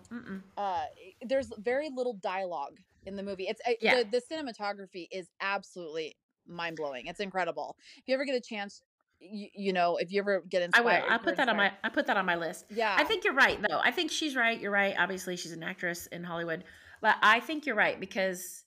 [0.56, 0.84] uh
[1.22, 2.76] there's very little dialogue
[3.06, 4.02] in the movie it's uh, Yeah.
[4.02, 8.82] the, the cinematography is absolutely mind-blowing it's incredible if you ever get a chance
[9.20, 11.88] you, you know if you ever get i will i put that on my i
[11.88, 13.80] put that on my list yeah I think you're right, though.
[13.82, 14.58] I think she's right.
[14.58, 14.94] You're right.
[14.98, 16.64] Obviously, she's an actress in Hollywood,
[17.00, 18.64] but I think you're right because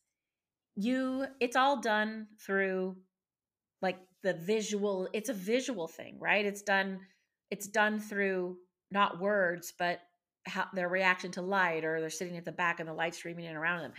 [0.75, 2.97] you, it's all done through
[3.81, 5.07] like the visual.
[5.13, 6.45] It's a visual thing, right?
[6.45, 6.99] It's done.
[7.51, 8.57] It's done through
[8.91, 9.99] not words, but
[10.45, 13.45] how their reaction to light, or they're sitting at the back and the light streaming
[13.45, 13.93] in around them.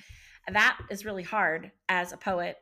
[0.47, 2.57] And that is really hard as a poet,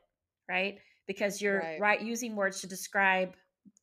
[0.47, 0.79] right?
[1.07, 1.79] Because you're Right.
[1.79, 3.35] right using words to describe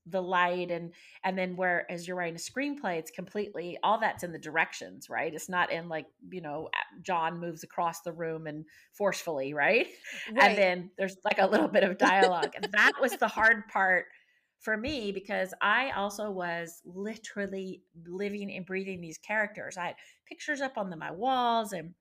[0.07, 0.93] the light and
[1.25, 5.09] and then where as you're writing a screenplay it's completely all that's in the directions
[5.11, 5.35] right?
[5.35, 6.71] It's not in like you know
[7.03, 9.87] john moves across the room and forcefully right,
[10.33, 10.43] right.
[10.43, 12.53] and then there's like a little bit of dialogue.
[12.55, 14.07] And that was the hard part
[14.61, 19.77] for me because i also was literally living and breathing these characters.
[19.77, 19.95] I had
[20.29, 21.95] pictures up on the, my walls and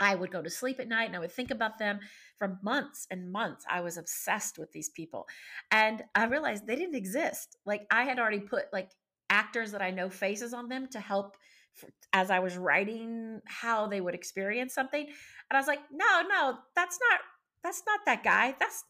[0.00, 2.00] I would go to sleep at night and I would think about them
[2.40, 3.64] for months and months.
[3.70, 5.28] I was obsessed with these people.
[5.70, 7.58] And I realized they didn't exist.
[7.66, 8.90] Like I had already put like
[9.28, 11.36] actors that I know faces on them to help
[11.74, 15.02] for, as I was writing how they would experience something.
[15.02, 17.20] And I was like, "No, no, that's not
[17.62, 18.56] that's not that guy.
[18.58, 18.84] That's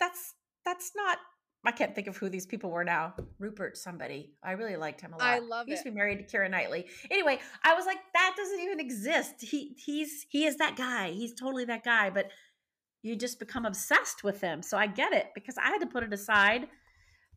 [0.00, 1.18] that's that's not
[1.66, 3.14] I can't think of who these people were now.
[3.38, 4.32] Rupert somebody.
[4.42, 5.26] I really liked him a lot.
[5.26, 5.88] I love he used it.
[5.88, 6.86] to be married to Keira Knightley.
[7.10, 9.34] Anyway, I was like, that doesn't even exist.
[9.40, 11.10] He he's he is that guy.
[11.10, 12.10] He's totally that guy.
[12.10, 12.30] But
[13.02, 14.62] you just become obsessed with them.
[14.62, 16.68] So I get it because I had to put it aside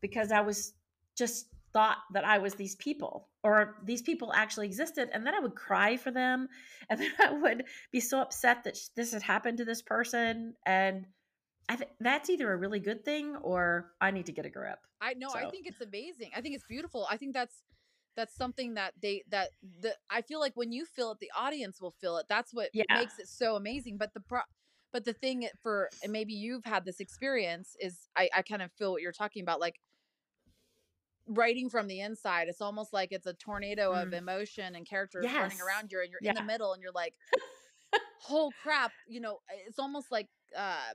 [0.00, 0.74] because I was
[1.16, 5.08] just thought that I was these people or these people actually existed.
[5.12, 6.48] And then I would cry for them.
[6.90, 10.54] And then I would be so upset that this had happened to this person.
[10.66, 11.06] And
[11.68, 14.80] I th- that's either a really good thing or I need to get a grip.
[15.00, 15.30] I know.
[15.32, 16.32] I think it's amazing.
[16.34, 17.06] I think it's beautiful.
[17.08, 17.62] I think that's
[18.16, 21.80] that's something that they that the I feel like when you feel it, the audience
[21.80, 22.26] will feel it.
[22.28, 22.84] That's what Yeah.
[22.90, 23.98] makes it so amazing.
[23.98, 24.40] But the pro-
[24.92, 28.72] but the thing for and maybe you've had this experience is I I kind of
[28.72, 29.60] feel what you're talking about.
[29.60, 29.80] Like
[31.26, 34.14] writing from the inside, it's almost like it's a tornado of Mm.
[34.14, 37.14] emotion and characters running around you, and you're in the middle, and you're like,
[38.16, 40.28] "Whole crap!" You know, it's almost like.
[40.56, 40.94] uh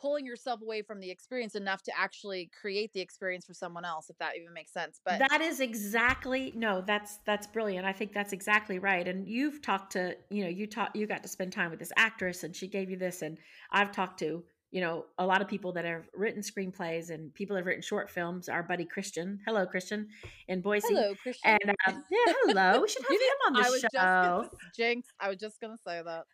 [0.00, 4.10] pulling yourself away from the experience enough to actually create the experience for someone else
[4.10, 8.12] if that even makes sense but that is exactly no that's that's brilliant i think
[8.12, 11.52] that's exactly right and you've talked to you know you talked you got to spend
[11.52, 13.38] time with this actress and she gave you this and
[13.72, 17.56] i've talked to you know a lot of people that have written screenplays and people
[17.56, 20.08] have written short films our buddy christian hello christian
[20.48, 21.58] in boise hello christian.
[21.62, 24.50] and um, yeah hello we should have him on the i was show just gonna,
[24.76, 26.24] jinx i was just gonna say that.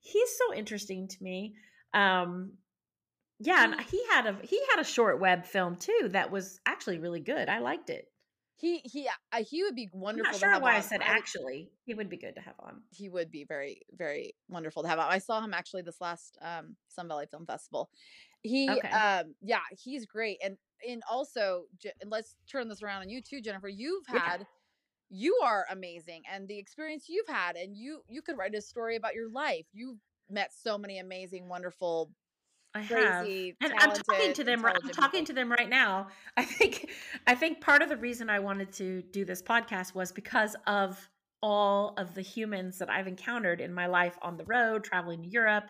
[0.00, 1.54] He's so interesting to me
[1.94, 2.52] um
[3.42, 6.98] yeah and he had a he had a short web film too that was actually
[6.98, 7.48] really good.
[7.48, 8.08] I liked it.
[8.56, 11.00] He he uh, he would be i'm wonderful not to sure have why i said
[11.02, 11.70] actually.
[11.84, 12.82] He would be good to have on.
[12.90, 15.10] He would be very very wonderful to have on.
[15.10, 17.90] i saw him actually this last um sun valley film festival.
[18.42, 18.90] He Okay.
[18.92, 20.56] um yeah he's great and
[20.88, 21.64] and also
[22.00, 23.68] and let's turn this around on you too jennifer.
[23.68, 24.20] You've Yeah.
[24.20, 24.46] had
[25.10, 28.96] you are amazing and the experience you've had and you you could write a story
[28.96, 29.66] about your life.
[29.72, 29.98] You've
[30.30, 32.10] met so many amazing wonderful
[32.74, 34.64] I have, crazy, and I'm talking to them.
[34.64, 35.26] I'm talking people.
[35.26, 36.08] to them right now.
[36.36, 36.90] I think,
[37.26, 41.08] I think part of the reason I wanted to do this podcast was because of
[41.42, 45.28] all of the humans that I've encountered in my life on the road, traveling to
[45.28, 45.64] Europe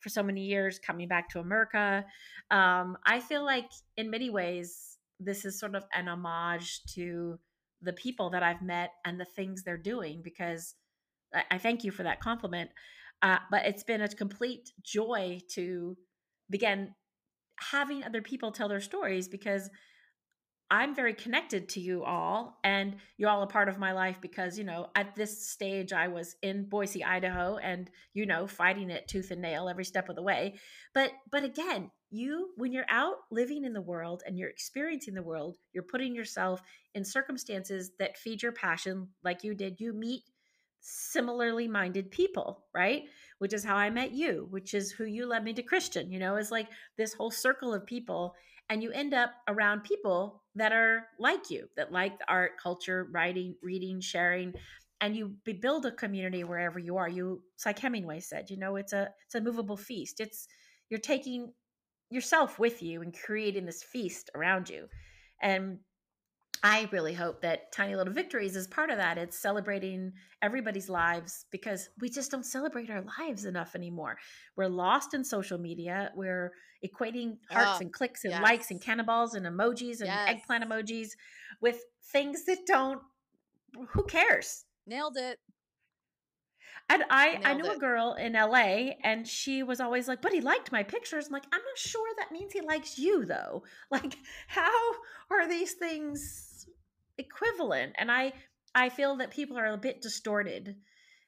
[0.00, 2.04] for so many years, coming back to America.
[2.50, 7.38] Um, I feel like, in many ways, this is sort of an homage to
[7.82, 10.22] the people that I've met and the things they're doing.
[10.22, 10.74] Because
[11.34, 12.70] I, I thank you for that compliment.
[13.22, 15.96] Uh, but it's been a complete joy to
[16.50, 16.94] begin
[17.58, 19.70] having other people tell their stories because
[20.68, 24.58] I'm very connected to you all, and you're all a part of my life because,
[24.58, 29.06] you know, at this stage, I was in Boise, Idaho, and, you know, fighting it
[29.06, 30.58] tooth and nail every step of the way.
[30.92, 35.22] But, but again, you, when you're out living in the world and you're experiencing the
[35.22, 36.60] world, you're putting yourself
[36.94, 39.78] in circumstances that feed your passion, like you did.
[39.78, 40.22] You meet
[40.80, 43.04] similarly minded people, right?
[43.38, 46.18] Which is how I met you, which is who you led me to Christan, you
[46.18, 48.34] know, is like this whole circle of people.
[48.70, 53.08] And you end up around people that are like you, that like the art, culture,
[53.12, 54.54] writing, reading, sharing.
[55.00, 57.08] And you build a community wherever you are.
[57.08, 60.20] You, it's like Hemingway said, you know, it's a it's a movable feast.
[60.20, 60.48] It's
[60.88, 61.52] you're taking
[62.10, 64.86] yourself with you and creating this feast around you.
[65.42, 65.78] And
[66.62, 69.18] I really hope that Tiny Little Victories is part of that.
[69.18, 74.16] It's celebrating everybody's lives because we just don't celebrate our lives enough anymore.
[74.56, 76.10] We're lost in social media.
[76.14, 76.52] We're
[76.84, 78.42] equating hearts Oh, and clicks and yes.
[78.42, 80.28] likes and cannonballs and emojis and Yes.
[80.28, 81.10] eggplant emojis
[81.60, 81.80] with
[82.12, 83.00] things that don't,
[83.90, 84.64] who cares?
[84.86, 85.38] Nailed it.
[86.88, 90.40] And I, I knew a girl in LA and she was always like, but he
[90.40, 91.26] liked my pictures.
[91.26, 93.64] I'm like, I'm not sure that means he likes you though.
[93.90, 94.70] Like, how
[95.30, 96.66] are these things
[97.18, 97.94] equivalent?
[97.98, 98.32] And I,
[98.74, 100.76] I feel that people are a bit distorted.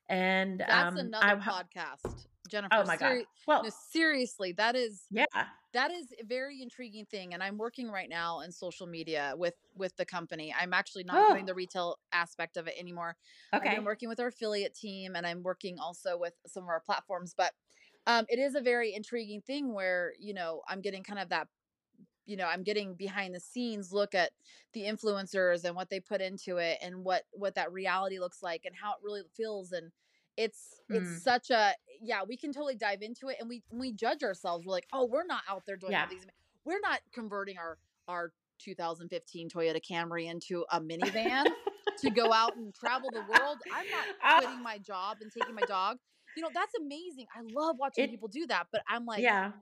[0.09, 2.75] And That's um, another I, podcast, Jennifer.
[2.77, 3.25] oh my God.
[3.47, 5.27] Well, no, seriously, that is yeah.
[5.73, 9.55] that is a very intriguing thing and i'm working right now in social media with
[9.77, 11.33] with the company i'm actually not Oh.
[11.35, 13.17] doing the retail aspect of it anymore
[13.53, 13.77] Okay.
[13.77, 17.35] i'm working with our affiliate team and i'm working also with some of our platforms
[17.37, 17.53] but
[18.07, 21.49] um, it is a very intriguing thing where you know i'm getting kind of that
[22.25, 24.31] you know i'm getting behind the scenes look at
[24.73, 28.65] the influencers and what they put into it and what what that reality looks like
[28.65, 29.91] and how it really feels and
[30.39, 30.97] it's Mm.
[31.03, 34.65] it's such a yeah we can totally dive into it and we we judge ourselves
[34.65, 36.05] we're like oh we're not out there doing Yeah.
[36.05, 36.27] all these
[36.65, 37.77] we're not converting our
[38.09, 41.45] our 2015 Toyota Camry into a minivan
[41.99, 44.39] to go out and travel the world I'm not Ah.
[44.41, 45.99] quitting my job and taking my dog
[46.37, 49.53] you know that's amazing I love watching It- people do that but I'm like yeah.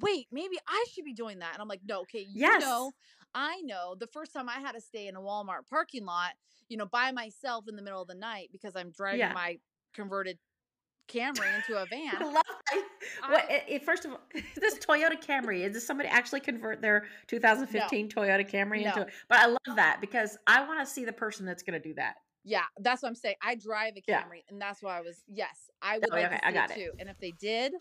[0.00, 1.52] wait, maybe I should be doing that.
[1.52, 2.62] And I'm like, no, okay, you Yes.
[2.62, 2.92] know,
[3.34, 6.30] I know the first time I had to stay in a Walmart parking lot,
[6.70, 9.34] you know, by myself in the middle of the night because I'm driving Yeah.
[9.34, 9.60] my
[9.92, 10.38] converted
[11.08, 12.12] Camry into a van.
[12.32, 12.84] love that.
[13.28, 14.20] What, it, it- eh, eh, first of all,
[14.56, 19.02] this Toyota Camry, does somebody actually convert their 2015 Toyota Camry into No.
[19.02, 19.08] it?
[19.28, 21.94] But I love that because I want to see the person that's going to do
[21.94, 22.14] that.
[22.44, 23.36] Yeah, that's what I'm saying.
[23.42, 24.22] I drive a Yeah.
[24.22, 25.22] Camry, and that's why I was.
[25.28, 26.90] Yes, I oh, would Oh, like okay, to I got it it.
[26.98, 27.72] And if they did,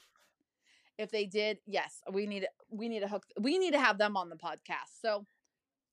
[1.00, 3.24] if they did, yes, we need we need to hook.
[3.39, 5.00] We need to have them on the podcast.
[5.02, 5.26] So,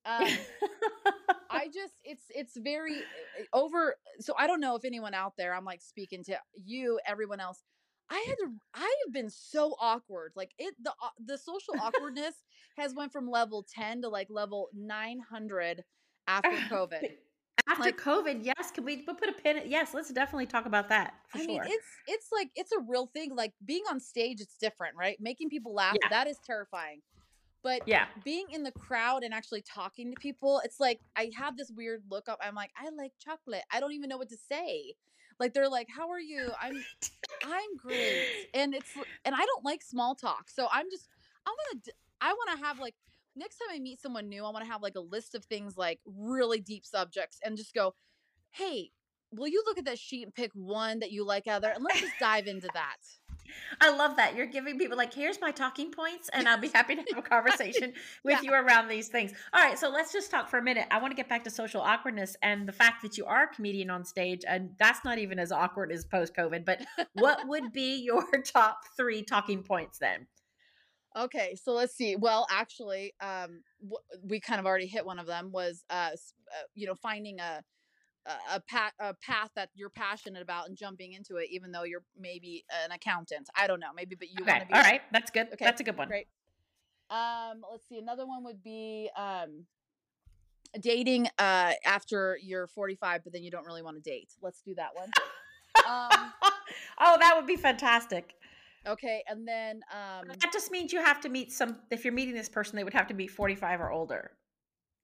[0.09, 0.27] um,
[1.51, 5.55] I just it's it's very uh, over so I don't know if anyone out there
[5.55, 7.63] I'm like speaking to you everyone else
[8.11, 10.93] I had to I have been so awkward like it the
[11.25, 12.35] the social awkwardness
[12.79, 15.85] has went from level 10 to like level 900
[16.27, 17.11] after covid
[17.69, 18.71] After Like- COVID, yes.
[18.71, 19.61] Can we but put a pin?
[19.67, 21.49] Yes, let's definitely talk about that for I sure.
[21.49, 25.17] mean it's it's like it's a real thing like being on stage it's different right
[25.21, 26.09] making people laugh Yeah.
[26.09, 27.01] that is terrifying
[27.63, 31.57] but yeah, being in the crowd and actually talking to people, it's like I have
[31.57, 32.39] this weird look up.
[32.43, 33.63] I'm like, I like chocolate.
[33.73, 34.95] I don't even know what to say.
[35.41, 36.85] Like they're like, "How are you?" I'm
[37.45, 38.25] I'm great.
[38.55, 38.93] And it's
[39.25, 40.51] and I don't like small talk.
[40.51, 41.09] So I'm just
[41.47, 42.95] I want to I want to have like
[43.37, 45.77] next time I meet someone new, I want to have like a list of things
[45.77, 47.95] like really deep subjects and just go,
[48.51, 48.91] "Hey,
[49.33, 51.73] will you look at that sheet and pick one that you like out of there
[51.73, 52.97] and let's just dive into that."
[53.81, 54.37] I love that.
[54.37, 57.23] You're giving people like, here's my talking points, and I'll be happy to have a
[57.29, 57.93] conversation
[58.25, 58.51] with Yeah.
[58.51, 59.33] you around these things.
[59.53, 60.87] All right, so let's just talk for a minute.
[60.91, 63.49] I want to get back to social awkwardness and the fact that you are a
[63.49, 66.65] comedian on stage, and that's not even as awkward as post COVID.
[66.65, 66.83] But
[67.15, 70.27] what would be your top three talking points then?
[71.17, 72.17] Okay, so let's see.
[72.17, 75.51] Well, actually, um, w- we kind of already hit one of them.
[75.51, 76.17] Was uh, uh
[76.75, 77.63] you know, finding a
[78.29, 81.85] a a path a path that you're passionate about and jumping into it, even though
[81.85, 83.49] you're maybe an accountant.
[83.57, 85.49] I don't know, maybe, but you want Okay, to be all right, that's good.
[85.53, 86.09] Okay, That's a good one.
[86.09, 86.27] Great.
[87.11, 87.99] Um, let's see.
[87.99, 89.65] Another one would be um,
[90.81, 94.29] dating uh after you're 45, but then you don't really want to date.
[94.43, 95.11] Let's do that one.
[95.89, 96.33] um,
[97.01, 98.35] oh, that would be fantastic.
[98.87, 101.79] okay, and then um, That just means you have to meet some.
[101.91, 104.33] If you're meeting this person, they would have to be 45 or older.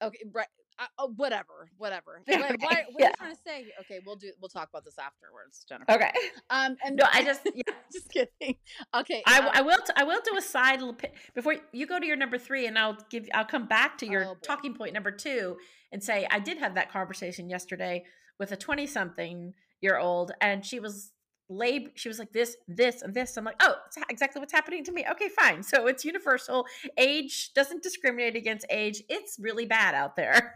[0.03, 0.47] Okay, right.
[0.79, 2.22] Uh, oh, whatever, whatever.
[2.29, 3.66] Okay, What, why, what are you trying to say?
[3.81, 4.33] Okay, we'll do.
[4.41, 5.93] We'll talk about this afterwards, Jennifer.
[5.93, 6.11] Okay.
[6.51, 7.62] Um, and No, I just yeah.
[7.93, 8.57] just kidding.
[8.95, 9.22] Okay.
[9.27, 10.97] I, um, I will t- I will do a side little
[11.35, 14.25] before you go to your number three, and I'll give I'll come back to your
[14.25, 15.57] Oh, talking point number two
[15.93, 18.05] and say I did have that conversation yesterday
[18.41, 21.12] with a twenty something year old, and she was
[21.51, 24.83] lab she was like this this and this i'm like oh it's exactly what's happening
[24.83, 26.64] to me okay fine so it's universal
[26.97, 30.55] age doesn't discriminate against age it's really bad out there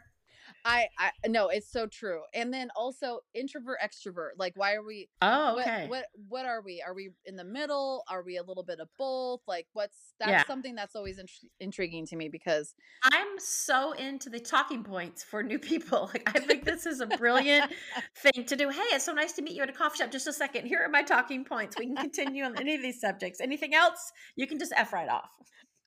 [0.68, 2.20] I, I no, it's so true.
[2.34, 4.30] And then also introvert, extrovert.
[4.36, 5.08] Like, why are we?
[5.22, 6.82] oh What, okay what what are we?
[6.86, 8.04] Are we in the middle?
[8.10, 9.40] Are we a little bit of both?
[9.48, 10.44] Like, what's that's Yeah.
[10.46, 15.42] something that's always intri- intriguing to me because i'm so into the talking points for
[15.42, 17.70] new people like i think this is a brilliant
[18.16, 20.26] thing to do hey it's so nice to meet you at a coffee shop just
[20.26, 23.40] a second here are my talking points we can continue on any of these subjects
[23.40, 25.30] anything else you can just f right off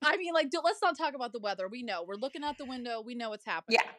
[0.04, 1.68] I mean, like, do, let's not talk about the weather.
[1.68, 3.04] We know we're looking out the window.
[3.06, 3.78] We know what's happening.
[3.80, 3.92] yeah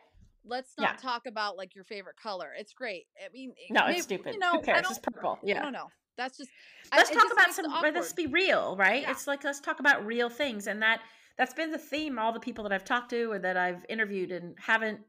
[0.45, 0.86] Let's Yeah.
[0.86, 2.53] not talk about like your favorite color.
[2.57, 3.07] It's great.
[3.24, 5.62] I mean, no maybe- it's stupid You know, who cares it's purple Yeah, I yeah
[5.62, 5.88] don't know.
[6.16, 6.51] That's just.
[6.95, 9.11] Let's it talk just about some let us be real right Yeah.
[9.12, 11.01] it's like let's talk about real things and that
[11.38, 14.30] that's been the theme all the people that i've talked to or that i've interviewed
[14.30, 15.01] and haven't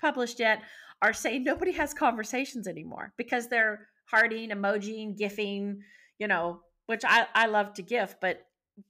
[0.00, 0.62] published yet
[1.00, 5.78] are saying nobody has conversations anymore because they're hearting emojiing gifing
[6.18, 8.46] you know which i i love to gif but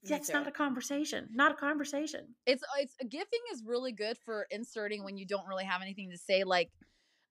[0.08, 2.34] that's not a conversation not a conversation.
[2.46, 6.18] It's it's gifting is really good for inserting when you don't really have anything to
[6.18, 6.70] say like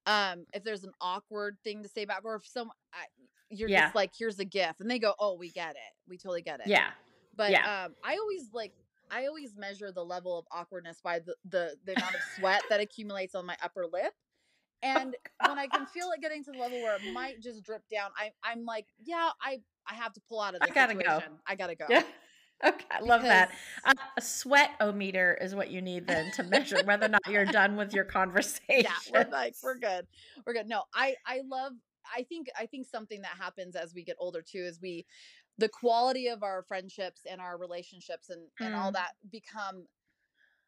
[0.06, 3.06] um if there's an awkward thing to say back or if some I,
[3.50, 3.82] you're Yeah.
[3.84, 5.94] just like here's a gif and they go oh we get it.
[6.08, 6.68] We totally get it.
[6.68, 6.90] Yeah.
[7.36, 7.84] But yeah.
[7.86, 8.74] um i always like
[9.10, 12.80] i always measure the level of awkwardness by the the, the amount of sweat that
[12.82, 14.14] accumulates on my upper lip
[14.84, 15.16] and
[15.48, 18.10] when i can feel it getting to the level where it might just drip down
[18.18, 21.00] i i'm like yeah i i have to pull out of I gotta go.
[21.00, 21.34] situation.
[21.48, 21.86] I gotta go.
[21.90, 22.04] Yeah
[22.66, 23.52] okay i love that.
[23.84, 27.22] Uh, a sweat o meter is what you need then to measure whether or not
[27.28, 30.06] you're done with your conversation yeah we're like we're good
[30.46, 30.68] we're good.
[30.68, 31.74] No i i love
[32.16, 35.06] i think i think something that happens as we get older too is we
[35.58, 38.94] the quality of our friendships and our relationships and and all Mm.
[38.94, 39.86] that become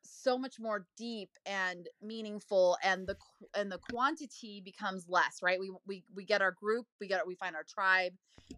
[0.05, 3.15] so much more deep and meaningful and the
[3.55, 5.59] and the quantity becomes less right?
[5.59, 8.13] We we we get our group we get we find our tribe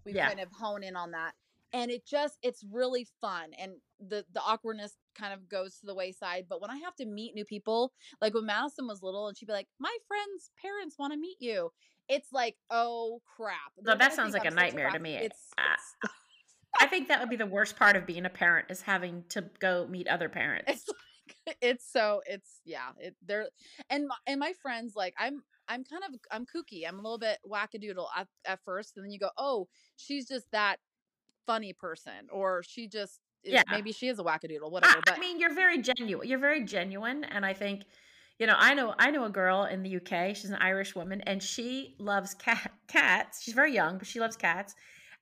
[0.05, 0.27] we Yeah.
[0.27, 1.33] kind of hone in on that
[1.73, 5.95] and it just it's really fun and the the awkwardness kind of goes to the
[5.95, 7.91] wayside but when i have to meet new people
[8.21, 11.37] like when madison was little and she'd be like my friend's parents want to meet
[11.39, 11.69] you
[12.09, 15.15] it's like oh crap No, they're that sounds like a I'm such nightmare to me.
[15.15, 15.95] it's, it's
[16.79, 19.45] I think that would be the worst part of being a parent is having to
[19.59, 20.65] go meet other parents.
[20.67, 23.47] it's like it's so it's yeah it they're
[23.89, 27.17] and my, and my friends like i'm i'm kind of i'm kooky i'm a little
[27.17, 30.77] bit wackadoodle at, at first and then you go oh she's just that
[31.45, 33.63] funny person or she just is, Yeah.
[33.69, 36.27] maybe she is a wackadoodle I, whatever but I mean, you're very genuine.
[36.27, 37.83] You're very genuine, and I think,
[38.39, 40.35] you know, I know I know a girl in the UK.
[40.35, 43.41] She's an Irish woman, and she loves cat cats.
[43.43, 44.75] She's very young, but she loves cats.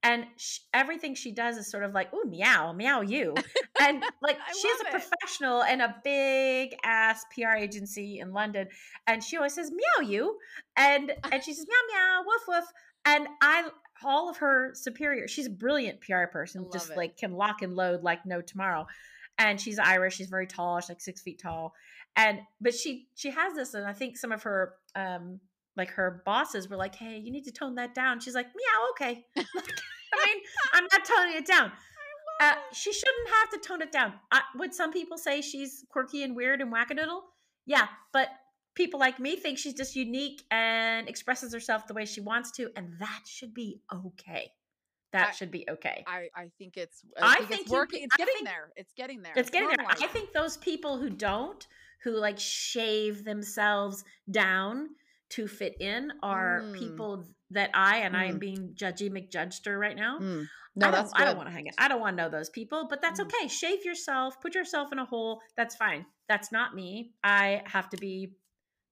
[0.06, 3.46] And sh everything she does is sort of like, "Ooh, meow, meow, you,"
[3.80, 4.90] and like she's a it.
[4.90, 8.68] professional in a big ass PR agency in London,
[9.08, 10.38] and she always says "meow, you,"
[10.76, 12.66] and and she says "meow, meow, woof, woof,"
[13.06, 13.70] and I
[14.04, 15.28] all of her superior.
[15.28, 16.98] She's a brilliant PR person, just it.
[16.98, 18.88] like can lock and load like no tomorrow
[19.38, 20.16] and she's Irish.
[20.16, 20.80] She's very tall.
[20.80, 21.74] She's like six feet tall,
[22.16, 25.40] and but she she has this, and I think some of her um
[25.76, 28.88] like her bosses were like, "Hey, you need to tone that down." She's like, "Meow,
[28.92, 31.72] okay." I mean, I'm not toning it down.
[32.42, 34.12] Uh, she shouldn't have to tone it down.
[34.32, 37.22] I, would some people say she's quirky and weird and wackadoodle?
[37.68, 38.28] Yeah, but
[38.76, 42.70] people like me think she's just unique and expresses herself the way she wants to,
[42.76, 44.52] and that should be okay.
[45.12, 46.04] That I- should be okay.
[46.08, 48.72] I, I think it's I I think, think it's you- It's getting think- there.
[48.76, 49.34] It's getting there.
[49.36, 49.86] it's getting there.
[49.88, 51.66] I think those people who don't,
[52.04, 54.90] who like shave themselves down
[55.30, 56.78] to fit in, are Mm.
[56.78, 58.40] people that I and I am Mm.
[58.40, 60.20] being judgy McJudgester right now.
[60.20, 60.48] Mm.
[60.76, 61.76] No, I don't, that's I don't want to hang it.
[61.78, 63.26] I don't want to know those people, but that's Mm.
[63.26, 63.48] okay.
[63.48, 65.42] Shave yourself, put yourself in a hole.
[65.56, 66.06] That's fine.
[66.28, 67.14] That's not me.
[67.24, 68.34] I have to be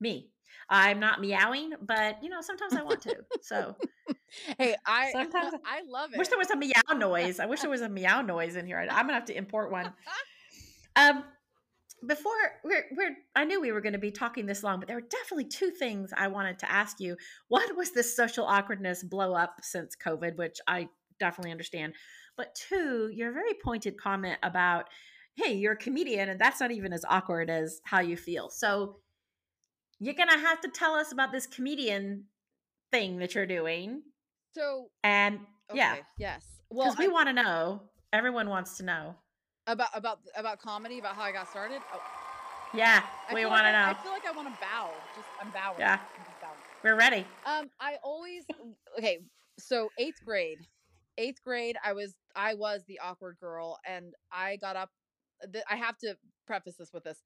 [0.01, 0.29] me.
[0.69, 3.17] I'm not meowing, but you know, sometimes I want to.
[3.41, 3.75] So
[4.57, 6.17] Hey, I Sometimes I love it.
[6.17, 7.39] wish there was a meow noise.
[7.39, 8.77] I wish there was a meow noise in here.
[8.77, 9.91] I- I'm gonna have to import one.
[10.95, 11.23] Um,
[12.07, 12.33] before
[12.63, 15.07] we're, we're, I knew we were going to be talking this long, but there were
[15.07, 17.15] definitely two things I wanted to ask you.
[17.47, 20.89] One was this social awkwardness blow up since COVID, which I
[21.19, 21.93] definitely understand.
[22.37, 24.89] But two, your very pointed comment about,
[25.35, 28.49] hey, you're a comedian, and that's not even as awkward as how you feel.
[28.49, 28.97] So
[30.01, 32.25] you're to have to tell us about this comedian
[32.91, 34.01] thing that you're doing.
[34.53, 35.39] so And
[35.73, 36.43] yeah, yes.
[36.69, 37.83] Well, because we want to know.
[38.11, 39.15] Everyone wants to know.
[39.67, 41.81] about about about comedy, about how I got started.
[41.93, 42.01] Oh,
[42.73, 43.99] Yeah, I we want to like know.
[43.99, 44.89] I feel like I want to bow.
[45.15, 45.79] Just I'm bowing.
[45.79, 45.93] Yeah.
[45.93, 46.57] I'm bowing.
[46.83, 47.25] We're ready.
[47.45, 48.43] Um, I always
[48.97, 49.19] okay.
[49.59, 50.57] So eighth grade,
[51.17, 54.89] eighth grade, I was I was the awkward girl, and I got up.
[55.69, 57.21] I have to preface this with this.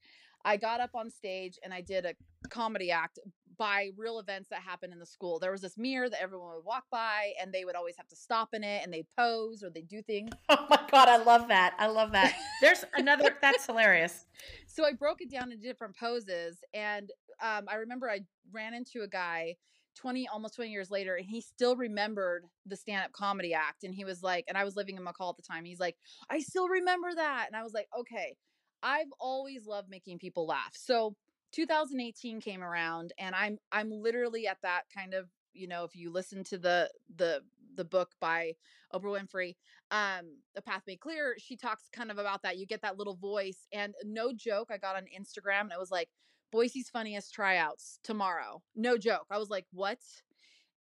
[0.45, 2.13] I got up on stage and I did a
[2.47, 3.19] comedy act
[3.57, 5.39] by real events that happened in the school.
[5.39, 8.15] There was this mirror that everyone would walk by and they would always have to
[8.15, 10.31] stop in it and they'd pose or they'd do things.
[10.49, 11.73] Oh my god, I love that.
[11.79, 12.33] I love that.
[12.61, 14.25] There's another that's hilarious.
[14.67, 17.09] So I broke it down into different poses and
[17.41, 18.21] um, I remember I
[18.51, 19.55] ran into a guy
[19.95, 24.03] 20 almost 20 years later and he still remembered the stand-up comedy act and he
[24.05, 25.65] was like and I was living in McCall at the time.
[25.65, 25.95] He's like,
[26.29, 28.35] "I still remember that." And I was like, "Okay,
[28.83, 31.15] I've always loved making people laugh." So
[31.55, 36.11] 2018 came around and I'm I'm literally at that kind of, you know, if you
[36.11, 37.41] listen to the the
[37.75, 38.53] the book by
[38.93, 39.55] Oprah Winfrey,
[39.91, 42.57] um, The Path Made Clear, she talks kind of about that.
[42.57, 45.91] You get that little voice and no joke, I got on Instagram and it was
[45.91, 46.09] like
[46.51, 48.61] Boise's funniest tryouts tomorrow.
[48.75, 49.25] No joke.
[49.31, 49.99] I was like, "What?"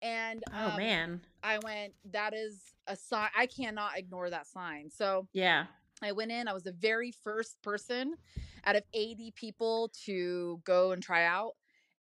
[0.01, 1.21] And Oh um, man.
[1.41, 3.29] I went, "That is a sign.
[3.37, 5.65] I cannot ignore that sign." So, Yeah.
[6.01, 6.47] I went in.
[6.47, 8.15] I was the very first person
[8.65, 11.53] out of 80 people to go and try out.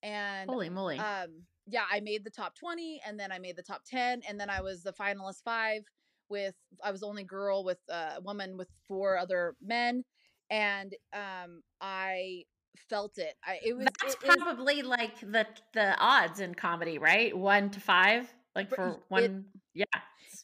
[0.03, 0.99] And Holy moly.
[0.99, 4.39] um, yeah, I made the top 20 and then I made the top 10 and
[4.39, 5.83] then I was the finalist 5
[6.29, 10.05] with I was the only girl with uh, a woman with four other men
[10.51, 12.45] and um I
[12.89, 13.35] felt it.
[13.45, 17.37] I it was That's it probably like the the odds in comedy, right?
[17.37, 19.45] One to five, like for it- one.
[19.75, 19.85] yeah.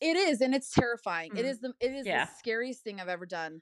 [0.01, 1.37] It is, and it's terrifying.
[1.37, 1.51] It Mhm.
[1.51, 2.25] is the it is Yeah.
[2.27, 3.61] the scariest thing I've ever done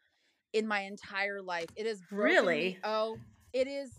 [0.53, 1.69] in my entire life.
[1.77, 2.79] It is Really?
[2.85, 3.19] Oh,
[3.53, 3.93] it is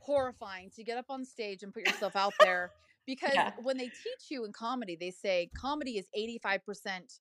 [0.00, 2.72] horrifying to get up on stage and put yourself out there
[3.06, 3.52] because Yeah.
[3.62, 7.20] when they teach you in comedy, they say comedy is eighty five percent.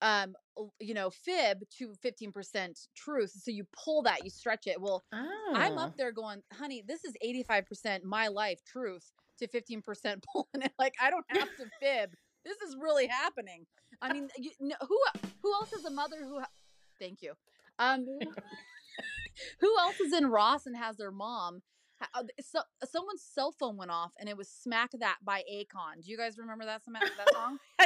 [0.00, 0.34] Um,
[0.80, 3.30] you know, fib to 15% truth.
[3.30, 4.80] So you pull that, you stretch it.
[4.80, 5.52] Well, Oh.
[5.54, 10.72] I'm up there going, honey, this is 85% my life truth to 15% pulling it.
[10.76, 12.16] Like, I don't have to fib.
[12.44, 13.66] This is really happening.
[14.00, 14.98] I mean, you, no, who
[15.42, 16.40] who else is a mother who?
[16.40, 16.46] Ha-
[16.98, 17.32] Thank you.
[17.78, 18.06] Um,
[19.60, 21.62] who else is in Ross and has their mom?
[22.14, 26.02] uh, So, someone's cell phone went off and it was "Smack That" by Akon.
[26.04, 27.58] Do you guys remember that that song?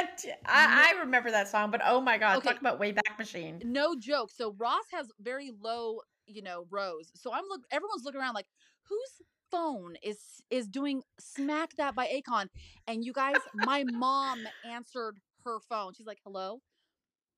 [0.45, 2.49] I, I remember that song, but oh my god, Okay.
[2.49, 3.61] talk about Wayback Machine.
[3.63, 4.29] no joke.
[4.31, 7.11] So Ross has very low, you know, rows.
[7.15, 8.47] So I'm look everyone's looking around like,
[8.83, 9.21] whose
[9.51, 10.19] phone is
[10.49, 12.47] is doing smack that by Akon?
[12.87, 15.93] And you guys, my mom answered her phone.
[15.93, 16.61] She's like, hello?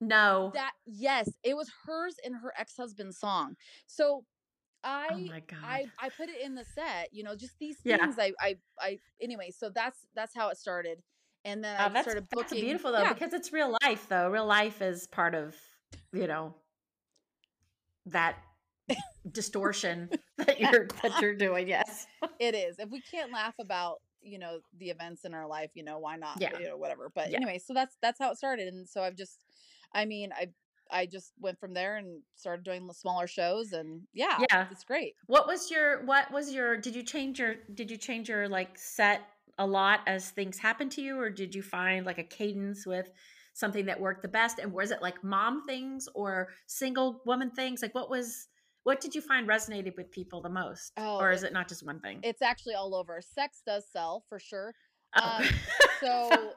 [0.01, 0.51] No.
[0.53, 3.55] That yes, it was hers and her ex-husband's song.
[3.85, 4.23] So
[4.83, 5.59] oh I oh my god.
[5.63, 7.97] I I put it in the set, you know, just these Yeah.
[7.97, 11.01] things I I I anyway, so that's that's how it started.
[11.45, 13.13] And then Oh, I that's, started that's beautiful though yeah.
[13.13, 14.29] because it's real life though.
[14.29, 15.55] Real life is part of,
[16.13, 16.53] you know,
[18.07, 18.37] that
[19.31, 21.67] distortion that you're that you're doing.
[21.67, 22.07] Yes.
[22.39, 22.79] it is.
[22.79, 26.15] If we can't laugh about, you know, the events in our life, you know, why
[26.15, 26.39] not?
[26.39, 26.57] Yeah.
[26.59, 27.11] You know, whatever.
[27.13, 27.37] But Yeah.
[27.37, 28.67] anyway, so that's that's how it started.
[28.67, 29.37] And so I've just
[29.93, 30.49] I mean, I
[30.91, 34.67] I just went from there and started doing the smaller shows and yeah, Yeah.
[34.71, 35.13] it's great.
[35.27, 38.77] What was your what was your did you change your did you change your like
[38.77, 39.21] set
[39.57, 43.11] a lot as things happened to you or did you find like a cadence with
[43.53, 47.81] something that worked the best and was it like mom things or single woman things
[47.81, 48.47] like what was
[48.83, 51.85] what did you find resonated with people the most Oh, or is it- not just
[51.85, 53.21] one thing It's actually all over.
[53.21, 54.73] Sex does sell for sure.
[55.15, 55.37] Oh.
[55.39, 55.45] um,
[56.01, 56.53] so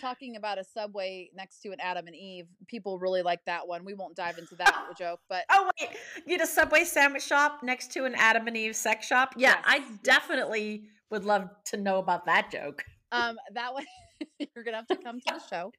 [0.00, 3.84] Talking about a subway next to an Adam and Eve, people really like that one.
[3.84, 5.90] We won't dive into that joke, but Oh wait,
[6.26, 9.34] you had a Subway sandwich shop next to an Adam and Eve sex shop.
[9.36, 9.98] Yeah, I Yes, yes.
[10.04, 12.84] definitely would love to know about that joke.
[13.12, 13.84] um that one
[14.54, 15.72] you're gonna have to come to the show.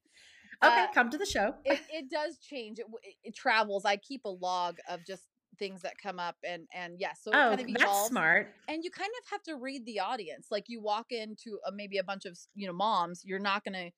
[0.62, 1.54] Okay, Uh, come to the show.
[1.64, 2.80] it, it does change.
[2.80, 2.86] It,
[3.24, 3.86] it travels.
[3.86, 5.24] I keep a log of just
[5.60, 8.54] things that come up, and and yes, so it oh, kind of that's smart.
[8.68, 10.48] And you kind of have to read the audience.
[10.52, 13.92] Like you walk into a, maybe a bunch of you know moms, you're not gonna.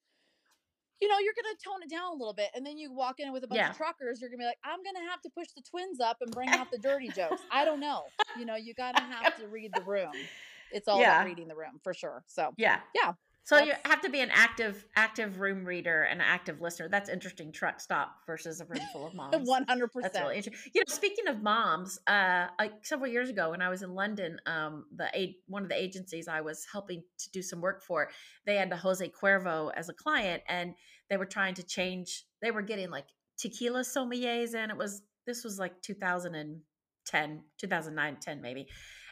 [1.00, 3.34] You know, you're gonna tone it down a little bit, and then you walk in
[3.34, 3.72] with a bunch Yeah.
[3.72, 4.22] of truckers.
[4.22, 6.70] You're gonna be like, "I'm gonna have to push the twins up and bring out
[6.72, 8.14] the dirty jokes." I don't know.
[8.36, 10.30] You know, you gotta have to read the room.
[10.70, 11.10] It's all Yeah.
[11.10, 12.24] about reading the room for sure.
[12.28, 12.82] So Yeah.
[12.94, 16.88] Yeah, So you have to be an active, active room reader and an active listener.
[16.90, 17.52] That's interesting.
[17.52, 19.48] Truck stop versus a room full of moms.
[19.48, 20.14] One hundred percent.
[20.14, 20.72] That's really interesting.
[20.74, 24.40] You know, speaking of moms, uh, like several years ago when I was in London,
[24.46, 28.10] um, the one of the agencies I was helping to do some work for,
[28.46, 30.74] they had the Jose Cuervo as a client, and
[31.10, 32.26] they were trying to change.
[32.42, 38.42] They were getting like tequila sommeliers, and it was this was like 2010, 2009, 10
[38.42, 38.68] maybe,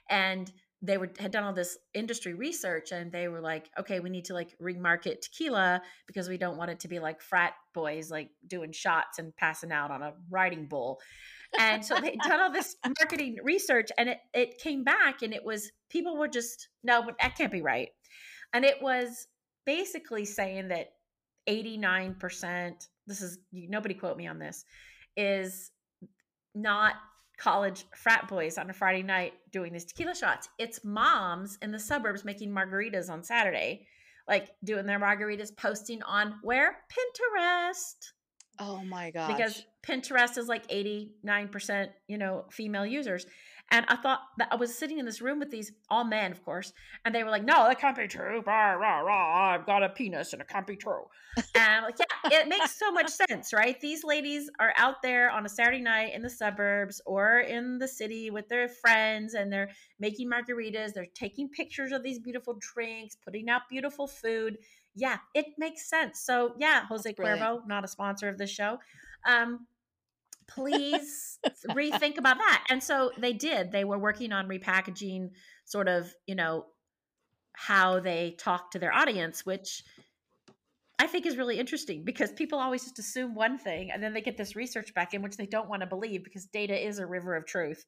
[0.10, 0.52] and
[0.82, 4.26] they were had done all this industry research and they were like okay we need
[4.26, 8.30] to like remarket tequila because we don't want it to be like frat boys like
[8.48, 11.00] doing shots and passing out on a riding bull.
[11.58, 15.44] And so they done all this marketing research and it it came back and it
[15.44, 17.90] was people were just no but that can't be right.
[18.54, 19.28] And it was
[19.66, 20.94] basically saying that
[21.48, 24.66] 89% this is nobody quote me on this
[25.18, 25.72] is
[26.54, 26.94] not
[27.40, 30.50] college frat boys on a Friday night doing these tequila shots.
[30.60, 33.88] It's moms in the suburbs making margaritas on Saturday,
[34.28, 36.78] like doing their margaritas, posting on where?
[36.92, 38.12] Pinterest.
[38.60, 39.32] Oh my gosh.
[39.32, 43.26] Because Pinterest is like 89%, you know, female users.
[43.72, 46.44] And I thought that I was sitting in this room with these all men, of
[46.44, 46.74] course,
[47.06, 49.90] and they were like, "No, that can't be true." Rah, rah, rah, I've got a
[49.90, 51.06] penis, and it can't be true.
[51.56, 53.80] And I'm like, yeah, it makes so much sense, right?
[53.80, 57.88] These ladies are out there on a Saturday night in the suburbs or in the
[57.88, 60.94] city with their friends, and they're making margaritas.
[60.94, 64.58] They're taking pictures of these beautiful drinks, putting out beautiful food.
[64.96, 66.22] Yeah, it makes sense.
[66.22, 67.14] So yeah, Jose.
[67.14, 68.80] Cuervo, not a sponsor of this show.
[69.28, 69.68] Um,
[70.50, 71.40] please
[71.70, 72.66] rethink about that.
[72.70, 73.72] And so they did.
[73.72, 75.30] They were working on repackaging
[75.66, 76.66] sort of, you know,
[77.54, 79.84] how they talk to their audience, which
[80.98, 84.22] I think is really interesting because people always just assume one thing and then they
[84.22, 87.06] get this research back in which they don't want to believe because data is a
[87.06, 87.86] river of truth.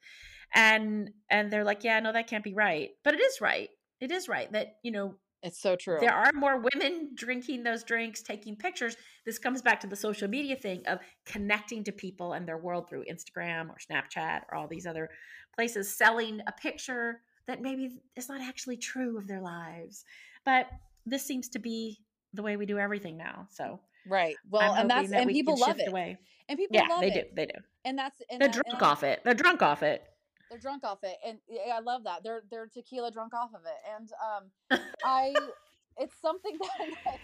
[0.54, 2.90] And and they're like, yeah, no that can't be right.
[3.04, 3.70] But it is right.
[4.00, 5.98] It is right that, you know, it's so true.
[6.00, 8.96] there are more women drinking those drinks, taking pictures.
[9.26, 12.88] This comes back to the social media thing of connecting to people and their world
[12.90, 15.10] through Instagram or Snapchat or all these other
[15.56, 20.06] places, selling a picture that maybe is not actually true of their lives.
[20.46, 20.68] But
[21.06, 22.00] this seems to be
[22.34, 23.48] the way we do everything now.
[23.50, 24.36] So right.
[24.50, 25.88] Well, and that's that and people love it.
[25.90, 26.18] away.
[26.50, 27.14] And people Yeah, love they it.
[27.30, 27.36] do.
[27.36, 27.60] They do.
[27.86, 29.22] And that's and They're that- drunk and off it.
[29.24, 30.04] They're drunk off it.
[30.52, 33.62] They're drunk off it and yeah, i love that they're they're tequila drunk off of
[33.66, 34.52] it and um
[35.04, 35.52] i
[35.98, 36.60] it's something
[37.06, 37.20] that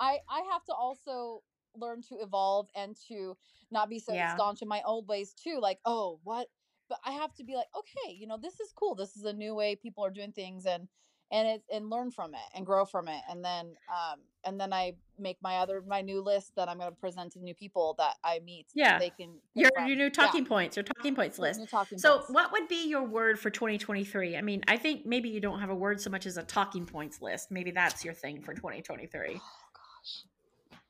[0.00, 1.42] i i have to also
[1.74, 3.36] learn to evolve and to
[3.70, 4.26] not be so Yeah.
[4.26, 6.48] staunch in my old ways too like oh what
[6.88, 9.32] but i have to be like okay you know this is cool this is a
[9.32, 10.88] new way people are doing things and
[11.32, 14.72] and it and learn from it and grow from it and then um and then
[14.72, 17.94] i make my other my new list that i'm going to present to new people
[17.98, 18.98] that i meet Yeah.
[18.98, 19.86] they can Your from.
[19.86, 21.60] your new Yeah, talking points, your talking points list.
[21.70, 22.30] talking So, points.
[22.30, 24.36] what would be your word for 2023?
[24.36, 26.86] I mean, I think maybe you don't have a word so much as a talking
[26.86, 27.50] points list.
[27.50, 29.20] Maybe that's your thing for 2023.
[29.34, 29.40] oh
[29.74, 30.24] gosh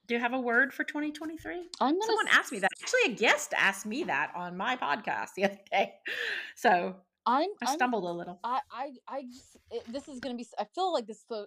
[0.07, 1.53] Do you have a word for 2023?
[1.81, 2.71] i'm gonna Someone asked me that.
[2.83, 5.95] Actually, a guest asked me that on my podcast the other day.
[6.55, 6.97] So
[7.31, 8.41] I'm, I I'm stumbled a little.
[8.43, 10.47] I I I just it, this is gonna be.
[10.59, 11.25] I feel like this.
[11.29, 11.47] So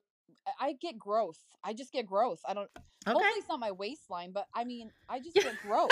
[0.59, 1.39] I- get growth.
[1.63, 2.39] I just get growth.
[2.47, 2.69] I don't.
[2.75, 2.83] Okay.
[3.11, 5.91] Hopefully it's not my waistline, but I mean, I just get growth,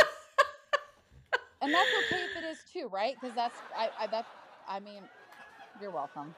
[1.61, 3.15] and that's okay if it is too, right?
[3.19, 4.25] Because that's I, I that
[4.67, 5.01] I mean,
[5.81, 6.33] you're welcome.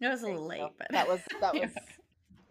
[0.00, 1.70] It was a little late, but that was that was.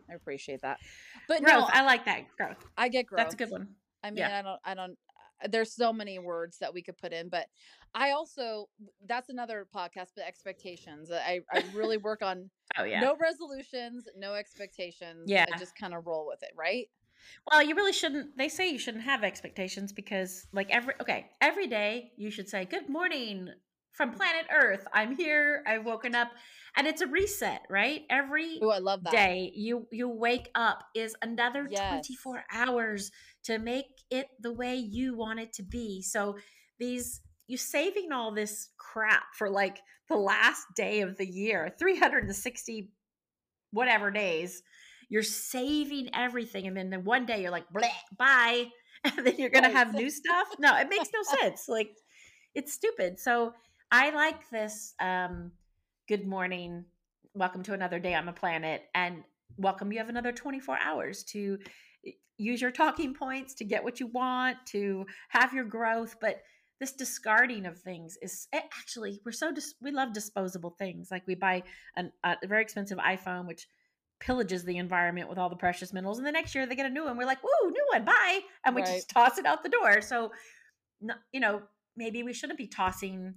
[0.09, 0.79] I appreciate that,
[1.27, 1.59] but growth.
[1.59, 2.57] no, I like that growth.
[2.77, 3.17] I get growth.
[3.17, 3.69] That's a good one.
[4.03, 4.39] I mean, Yeah.
[4.39, 4.97] I don't, I don't.
[5.43, 7.47] Uh, There's so many words that we could put in, but
[7.93, 8.69] I also
[9.05, 10.09] that's another podcast.
[10.15, 13.01] But expectations, I I really work on Oh yeah.
[13.01, 15.23] no resolutions, no expectations.
[15.25, 15.45] Yeah.
[15.51, 16.87] I just kind of roll with it, right?
[17.51, 18.37] Well, you really shouldn't.
[18.37, 22.65] They say you shouldn't have expectations because, like, every okay, every day you should say,
[22.65, 23.49] "Good morning
[23.91, 24.87] from planet Earth.
[24.93, 25.63] I'm here.
[25.67, 26.31] I've woken up,"
[26.79, 28.03] and it's a reset, right?
[28.09, 29.11] Every Oh, I love that.
[29.11, 31.89] day you you wake up is another Yes.
[31.89, 33.11] 24 hours
[33.43, 36.01] to make it the way you want it to be.
[36.01, 36.37] So
[36.79, 42.91] these you saving all this crap for like the last day of the year, 360
[43.71, 44.63] whatever days.
[45.09, 47.65] You're saving everything and then the one day you're like,
[48.17, 48.67] bye.
[49.05, 50.47] And then you're gonna have new stuff.
[50.59, 51.69] No, it makes no sense.
[51.69, 51.89] Like
[52.53, 53.17] it's stupid.
[53.19, 53.53] So
[53.91, 55.51] I like this um
[56.09, 56.83] good morning
[57.35, 59.23] welcome to another day on the planet and
[59.57, 61.59] welcome you have another 24 hours to
[62.07, 66.41] eh, use your talking points to get what you want to have your growth but
[66.79, 71.21] this discarding of things is it actually we're so dis- we love disposable things like
[71.27, 71.61] we buy
[71.95, 73.67] an, a very expensive iphone which
[74.19, 76.89] pillages the environment with all the precious minerals and the next year they get a
[76.89, 78.95] new one we're like woo new one bye and we Right.
[78.95, 80.31] just toss it out the door so
[81.31, 81.61] you know
[81.95, 83.35] maybe we shouldn't be tossing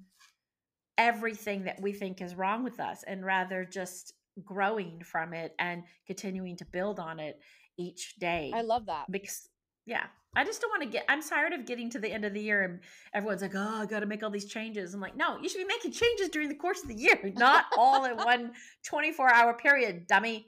[1.03, 5.82] everything that we think is wrong with us and rather just growing from it and
[6.07, 7.40] continuing to build on it
[7.76, 9.11] each day I love that.
[9.11, 9.48] because
[9.84, 10.05] yeah
[10.36, 12.40] i just don't want to get i'm tired of getting to the end of the
[12.40, 12.80] year and
[13.12, 15.64] everyone's like oh i gotta make all these changes i'm like no you should be
[15.64, 18.53] making changes during the course of the year not all in one
[18.84, 20.46] 24 hour period dummy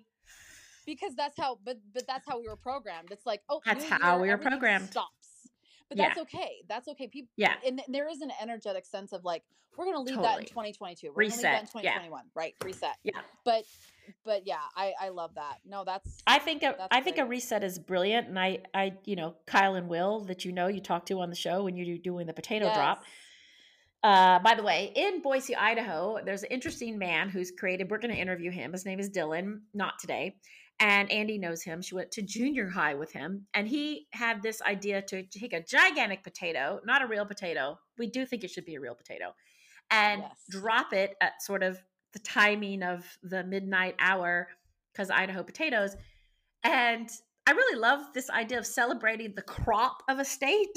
[0.86, 3.08] Because that's how, but but that's how we were programmed.
[3.10, 4.88] It's like, oh, That's how year, we were programmed.
[4.90, 5.23] Stops,
[5.88, 6.08] but Yeah.
[6.08, 6.62] that's okay.
[6.68, 7.08] That's okay.
[7.08, 9.42] People, yeah and there is an energetic sense of like,
[9.76, 11.08] we're gonna leave that in 2022.
[11.14, 11.92] We're gonna leave that in Reset, yeah.
[11.92, 12.22] 2021.
[12.34, 12.96] Right, reset.
[13.02, 13.20] Yeah.
[13.44, 13.64] But
[14.24, 15.58] but yeah, I I love that.
[15.66, 18.92] No, that's I think a, That's I think a reset is brilliant, and I, I,
[19.04, 21.76] you know, Kyle and Will that you know you talk to on the show when
[21.76, 23.02] you're doing the potato drop.
[24.02, 27.90] Uh, by the way, in Boise, Idaho, there's an interesting man who's created.
[27.90, 28.72] We're going to interview him.
[28.72, 29.60] His name is Dylan.
[29.72, 30.36] Not today,
[30.84, 31.80] and Andi knows him.
[31.80, 35.62] She went to junior high with him, and he had this idea to take a
[35.62, 37.78] gigantic potato, not a real potato.
[37.96, 39.34] We do think it should be a real potato,
[39.90, 40.36] and Yes.
[40.50, 41.82] drop it at sort of
[42.12, 44.48] the timing of the midnight hour
[44.92, 45.96] because Idaho potatoes.
[46.62, 47.08] And
[47.46, 50.76] I really love this idea of celebrating the crop of a state.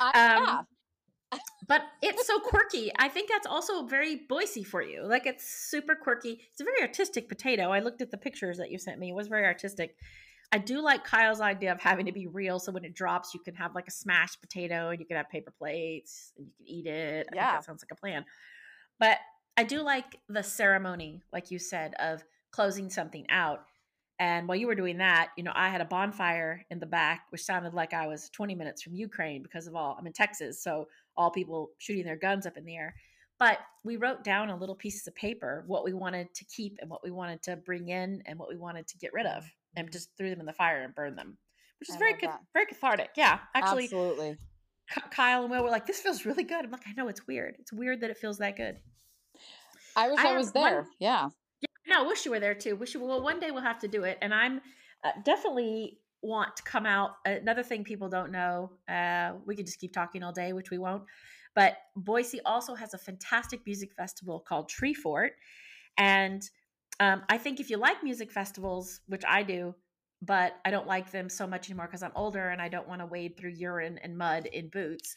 [0.00, 0.60] I, Um, yeah.
[1.66, 2.90] But it's so quirky.
[2.98, 5.06] I think that's also very Boise for you.
[5.06, 6.40] Like it's super quirky.
[6.50, 7.70] It's a very artistic potato.
[7.70, 9.10] I looked at the pictures that you sent me.
[9.10, 9.96] It was very artistic.
[10.52, 12.58] I do like Kyle's idea of having to be real.
[12.58, 15.28] So when it drops, you can have like a smashed potato and you can have
[15.28, 17.26] paper plates and you can eat it.
[17.28, 17.52] I think Yeah.
[17.52, 18.24] that sounds like a plan.
[18.98, 19.18] But
[19.56, 23.66] I do like the ceremony, like you said, of closing something out.
[24.20, 27.26] And while you were doing that, you know, I had a bonfire in the back,
[27.30, 30.62] which sounded like I was 20 minutes from Ukraine because of all, I'm in Texas.
[30.62, 30.86] So
[31.16, 32.94] all people shooting their guns up in the air.
[33.38, 36.88] But we wrote down on little pieces of paper what we wanted to keep and
[36.88, 39.44] what we wanted to bring in and what we wanted to get rid of
[39.76, 41.36] and just threw them in the fire and burned them,
[41.80, 42.40] which is I very, that.
[42.52, 43.10] very cathartic.
[43.16, 43.40] Yeah.
[43.54, 44.38] Actually, Absolutely.
[45.10, 46.64] Kyle and Will were like, this feels really good.
[46.64, 47.56] I'm like, I know it's weird.
[47.58, 48.78] It's weird that it feels that good.
[49.96, 50.86] I wish I I, was one- there.
[50.98, 51.28] Yeah.
[51.86, 52.76] No, I wish you were there too.
[52.76, 53.22] Wish you well.
[53.22, 54.60] One day we'll have to do it, and I'm
[55.04, 57.12] uh, definitely want to come out.
[57.24, 60.78] Another thing people don't know, uh, we could just keep talking all day, which we
[60.78, 61.04] won't.
[61.54, 65.30] But Boise also has a fantastic music festival called Treefort,
[65.96, 66.42] and
[67.00, 69.74] um, I think if you like music festivals, which I do,
[70.22, 73.00] but I don't like them so much anymore because I'm older and I don't want
[73.00, 75.16] to wade through urine and mud in boots,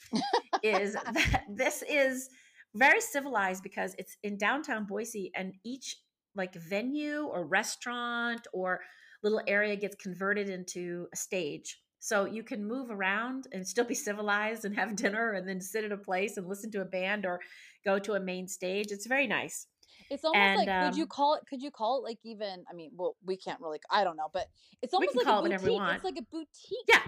[0.63, 2.29] is that this is
[2.75, 5.97] very civilized because it's in downtown Boise and each
[6.35, 8.81] like venue or restaurant or
[9.23, 11.79] little area gets converted into a stage.
[11.99, 15.83] So you can move around and still be civilized and have dinner and then sit
[15.83, 17.39] at a place and listen to a band or
[17.83, 18.87] go to a main stage.
[18.91, 19.67] It's very nice.
[20.09, 22.63] It's almost And, like could you um, call it could you call it like even
[22.69, 24.45] I mean, well, we can't really I don't know, but
[24.81, 25.73] it's almost like call a it boutique.
[25.73, 25.95] want.
[25.95, 27.01] It's like a boutique Yeah,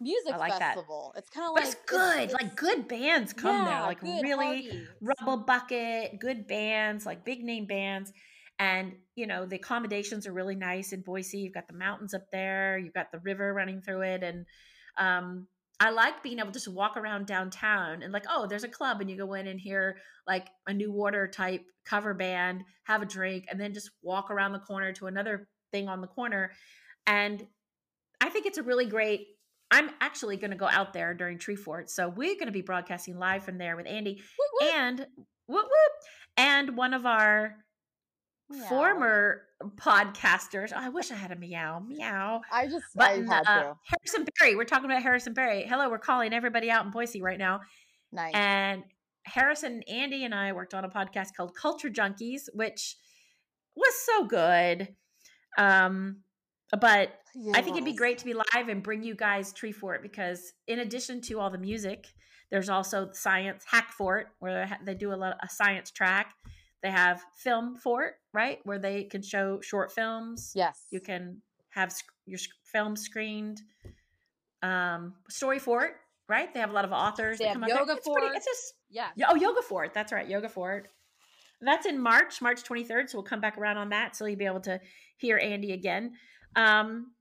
[0.00, 0.74] music like that.
[0.74, 1.12] festival.
[1.16, 2.18] It's kind of but like it's good.
[2.20, 4.86] it's- like good bands come there, like really hearty.
[5.02, 8.12] Rubblebucket, good bands, like big name bands.
[8.60, 11.38] And, you know, the accommodations are really nice in Boise.
[11.38, 14.22] You've got the mountains up there, you've got the river running through it.
[14.22, 14.44] And
[14.98, 15.46] um,
[15.80, 19.00] I like being able to just walk around downtown and, like, oh, there's a club,
[19.00, 19.96] and you go in and hear
[20.26, 24.52] like a New Water type cover band, have a drink, and then just walk around
[24.52, 26.52] the corner to another thing on the corner.
[27.06, 27.46] And
[28.20, 29.26] I think it's a really great.
[29.70, 31.88] I'm actually going to go out there during Treefort.
[31.88, 34.74] So we're going to be broadcasting live from there with Andi Woot, woot.
[34.74, 34.98] and
[35.46, 35.92] whoop whoop
[36.36, 37.56] and one of our
[38.50, 38.68] Meow.
[38.68, 39.42] former
[39.76, 40.72] podcasters.
[40.72, 42.40] I wish I had a meow meow.
[42.52, 43.74] I just But I uh.
[43.84, 44.56] Harrison Berry.
[44.56, 45.64] We're talking about Harrison Berry.
[45.64, 47.60] Hello, we're calling everybody out in Boise right now.
[48.12, 48.34] Nice.
[48.34, 48.82] And
[49.24, 52.96] Harrison, Andi, and I worked on a podcast called Culture Junkies, which
[53.76, 54.88] was so good.
[55.56, 56.22] Um,
[56.72, 57.12] but
[57.54, 60.80] I think it'd be great to be live and bring you guys Treefort because in
[60.80, 62.08] addition to all the music,
[62.50, 66.34] there's also science Hackfort where they they do a lot a science track.
[66.82, 70.52] They have Filmfort, right, where they can show short films.
[70.54, 70.80] Yes.
[70.90, 73.60] You can have sc- your sc- film screened.
[74.62, 75.90] Um, Storyfort,
[76.28, 76.52] right?
[76.52, 77.38] They have a lot of authors.
[77.38, 77.70] They that have come.
[77.70, 78.34] Yogafort.
[78.34, 79.08] It's just Yeah.
[79.28, 79.92] oh, Yogafort.
[79.92, 80.84] That's right, Yogafort.
[81.62, 83.10] That's in March, March 23rd.
[83.10, 84.16] So we'll come back around on that.
[84.16, 84.80] So you'll be able to
[85.18, 86.14] hear Andi again.
[86.56, 87.12] Um,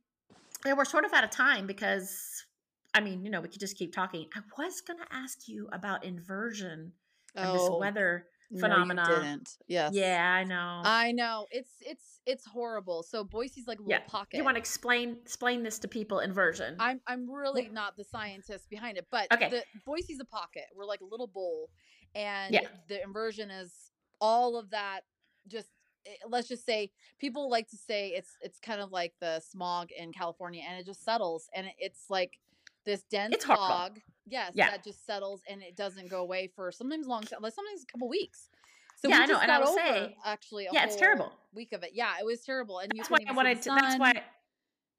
[0.65, 2.45] and we're sort of out of time because,
[2.93, 4.27] I mean, you know, we could just keep talking.
[4.35, 6.93] I was going to ask you about inversion
[7.35, 9.05] and this weather Oh, no, phenomena.
[9.07, 9.57] didn't.
[9.67, 9.93] Yes.
[9.93, 10.81] Yeah, I know.
[10.83, 11.45] I know.
[11.51, 13.03] It's it's it's horrible.
[13.03, 14.07] So Boise's like a little yeah.
[14.07, 14.37] pocket.
[14.37, 16.19] You want to explain explain this to people?
[16.19, 16.75] Inversion.
[16.79, 19.49] I'm I'm really not the scientist behind it, but Okay.
[19.49, 20.63] the Boise's a pocket.
[20.75, 21.69] We're like a little bowl,
[22.15, 22.67] and Yeah.
[22.87, 23.71] the inversion is
[24.19, 25.01] all of that.
[25.47, 25.69] Just
[26.07, 29.91] eh, let's just say people like to say it's it's kind of like the smog
[29.91, 32.39] in California, and it just settles, and it's like
[32.85, 33.99] this dense fog.
[34.29, 34.69] Yes, Yeah.
[34.69, 37.85] that just settles, and it doesn't go away for sometimes long, time like sometimes a
[37.91, 38.49] couple weeks.
[38.95, 41.31] So Yeah, we I know, and I will over say- actually a yeah, it's terrible.
[41.53, 41.91] week of it.
[41.93, 43.69] Yeah, it was terrible, and you that's why I wanted to.
[43.69, 44.23] That's why.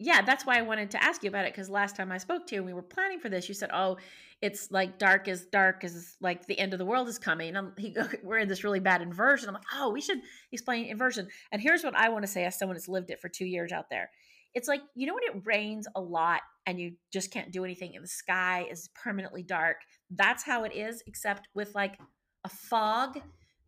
[0.02, 2.46] Yeah, that's why I wanted to ask you about it because last time I spoke
[2.46, 3.98] to you and we were planning for this, you said, "Oh,
[4.40, 7.72] it's like dark as dark as like the end of the world is coming." And
[7.78, 9.48] he, we're in this really bad inversion.
[9.50, 10.22] I'm like, "Oh, we should
[10.52, 13.28] explain inversion." And here's what I want to say as someone that's lived it for
[13.28, 14.10] two years out there.
[14.54, 16.40] It's like you know when it rains a lot
[16.70, 19.76] and you just can't do anything, and the sky is permanently dark.
[20.10, 21.98] That's how it is, except with like
[22.44, 23.20] a fog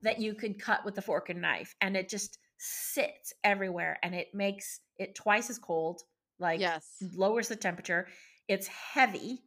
[0.03, 4.15] that you could cut with a fork and knife, and it just sits everywhere, and
[4.15, 6.03] it makes it twice as cold
[6.39, 8.07] like yes, lowers the temperature
[8.49, 9.39] it's heavy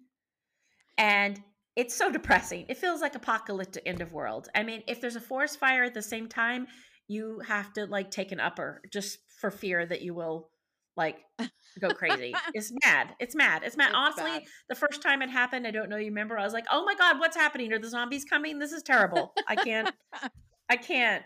[0.97, 1.41] and
[1.75, 2.65] it's so depressing.
[2.69, 4.47] It feels like apocalyptic end of world.
[4.55, 6.67] I mean if there's a forest fire at the same time
[7.07, 10.49] you have to like take an upper just for fear that you will
[10.97, 11.25] like
[11.79, 12.41] go crazy.
[12.53, 13.15] it's mad.
[13.19, 13.63] It's mad.
[13.63, 13.91] It's mad.
[13.91, 14.43] It's Honestly, bad.
[14.69, 16.95] the first time it happened, I don't know you remember, I was like, "Oh my
[16.95, 17.71] god, what's happening?
[17.73, 18.59] Are the zombies coming?
[18.59, 19.35] This is terrible.
[19.47, 19.89] I can't
[20.69, 21.25] I can't."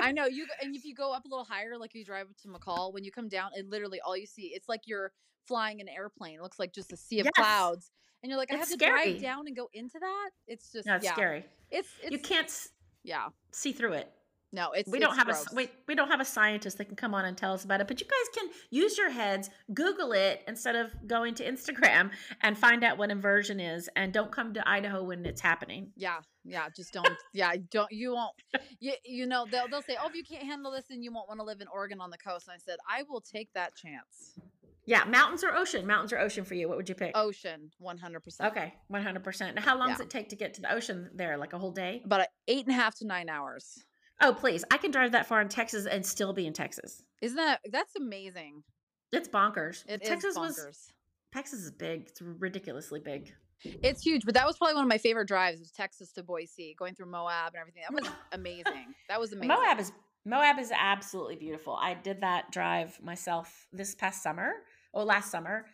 [0.00, 2.36] I know you, and if you go up a little higher, like you drive up
[2.42, 5.12] to McCall, when you come down, and literally all you see, it's like you're
[5.46, 6.38] flying an airplane.
[6.38, 7.32] It looks like just a sea of Yes.
[7.32, 7.90] clouds,
[8.22, 10.30] and you're like, I It's have to drive down and go into that.
[10.46, 11.44] It's just, No, it's yeah, scary.
[11.70, 12.50] it's, it's you can't
[13.02, 14.12] yeah, see through it.
[14.52, 15.44] No, it's we don't have gross.
[15.52, 17.80] a we, we don't have a scientist that can come on and tell us about
[17.80, 22.10] it but you guys can use your heads google it instead of going to instagram
[22.42, 26.18] and find out what inversion is and don't come to idaho when it's happening Yeah,
[26.44, 27.08] yeah, just don't.
[27.32, 27.90] yeah, don't.
[27.90, 28.32] You won't.
[28.78, 31.26] You you know they'll they'll say, oh, if you can't handle this, then you won't
[31.28, 32.46] want to live in Oregon on the coast.
[32.46, 34.38] And I said, I will take that chance.
[34.86, 37.98] yeah mountains or ocean mountains or ocean for you what would you pick Ocean, one
[37.98, 38.52] hundred percent.
[38.52, 41.52] okay 100% now how long does it take to get to the ocean there like
[41.52, 43.82] a whole day About eight and a half to nine hours.
[44.20, 47.36] Oh please i can drive that far in texas and still be in texas Isn't
[47.36, 48.62] that that's amazing?
[49.12, 50.86] it's bonkers It texas was bonkers.
[51.32, 53.32] texas is big it's ridiculously big
[53.64, 55.58] It's huge, but that was probably one of my favorite drives.
[55.58, 57.82] Was Texas to Boise, going through Moab and everything.
[57.88, 58.94] That was amazing.
[59.08, 59.48] That was amazing.
[59.48, 59.92] Moab is
[60.26, 61.74] Moab is absolutely beautiful.
[61.74, 64.52] I did that drive myself this past summer
[64.92, 65.64] or last summer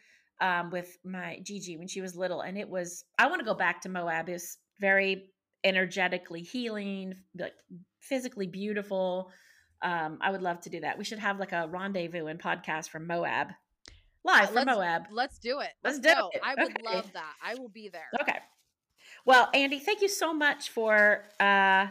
[0.40, 3.05] um, with my Gigi when she was little, and it was.
[3.18, 4.28] I want to go back to Moab.
[4.28, 5.32] It's very
[5.64, 7.55] energetically healing, like
[8.03, 9.30] physically beautiful.
[9.80, 10.98] Um, I would love to do that.
[10.98, 13.48] We should have like a rendezvous and podcast from Moab,
[14.24, 15.03] live from let's, Moab.
[15.11, 15.70] Let's do it.
[15.82, 16.30] Let's Let's, do go.
[16.32, 16.40] it.
[16.44, 16.94] I would Okay.
[16.94, 17.34] love that.
[17.44, 18.09] I will be there.
[18.20, 18.38] Okay.
[19.24, 21.86] Well, Andi, thank you so much for uh,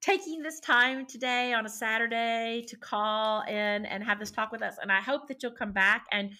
[0.00, 4.62] taking this time today on a Saturday to call in and have this talk with
[4.62, 4.76] us.
[4.80, 6.06] And I hope that you'll come back.
[6.12, 6.32] And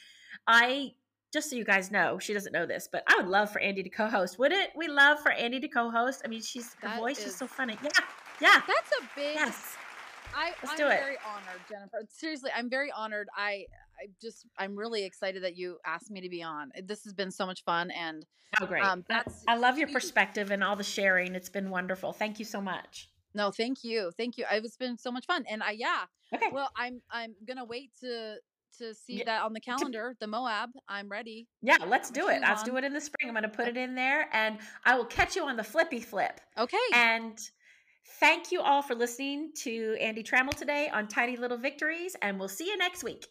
[0.47, 0.93] I,
[1.33, 3.83] just so you guys know, she doesn't know this, but I would love for Andi
[3.85, 4.39] to co host.
[4.39, 6.23] Wouldn't we love for Andi to co host?
[6.25, 7.77] I mean, she's, her That voice is, is- so funny.
[7.83, 7.91] Yeah.
[8.45, 8.61] Yeah.
[8.66, 9.34] That's a big.
[9.34, 9.76] Yes.
[10.36, 11.01] I, Let's I'm do it.
[11.01, 12.03] very honored, Jennifer.
[12.11, 13.28] Seriously, I'm very honored.
[13.36, 13.66] I,
[14.01, 16.70] I just, I'm really excited that you asked me to be on.
[16.84, 18.26] This has been so much fun, and
[18.61, 18.84] Oh, great.
[18.84, 21.34] Um, that's I love your perspective and all the sharing.
[21.34, 22.12] It's been wonderful.
[22.12, 23.09] Thank you so much.
[23.34, 24.45] no, thank you, thank you.
[24.51, 26.03] It's been so much fun, and I, yeah.
[26.32, 26.51] Okay.
[26.53, 28.36] Well, I'm, I'm gonna wait to,
[28.78, 30.16] to see Yeah, that on the calendar.
[30.20, 30.70] The Moab.
[30.88, 31.47] I'm ready.
[31.62, 32.42] Yeah, let's do it.
[32.42, 33.28] Let's do it in the spring.
[33.28, 36.01] I'm going to put it in there and I will catch you on the flippy
[36.01, 36.40] flip.
[36.59, 36.76] Okay.
[36.92, 37.38] And
[38.05, 42.49] thank you all for listening to Andi Trammell today on Tiny Little Victories, and we'll
[42.49, 43.27] see you next week.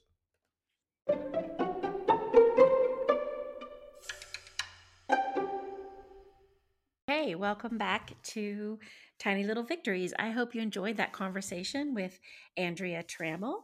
[7.08, 8.80] Hey, welcome back to
[9.20, 10.14] Tiny Little Victories.
[10.18, 12.20] I hope you enjoyed that conversation with
[12.58, 13.62] Andrea Trammell.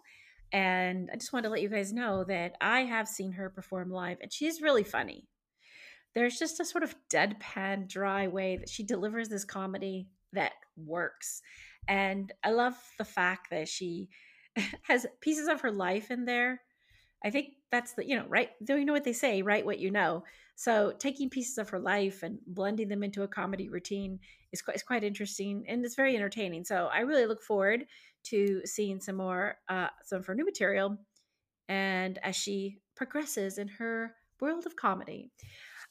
[0.51, 3.91] And I just wanted to let you guys know that I have seen her perform
[3.91, 5.27] live, and she's really funny.
[6.15, 11.41] There's just a sort of deadpan, dry way that she delivers this comedy that works.
[11.87, 14.09] And I love the fact that she
[14.83, 16.61] has pieces of her life in there.
[17.23, 18.49] I think that's the, you know, right.
[18.63, 19.41] Do you know what they say?
[19.41, 20.23] Write what you know.
[20.55, 24.19] So taking pieces of her life and blending them into a comedy routine
[24.51, 26.63] is quite, is quite interesting and it's very entertaining.
[26.63, 27.85] So I really look forward
[28.25, 30.97] to seeing some more, uh, some of her new material
[31.69, 35.31] and as she progresses in her world of comedy.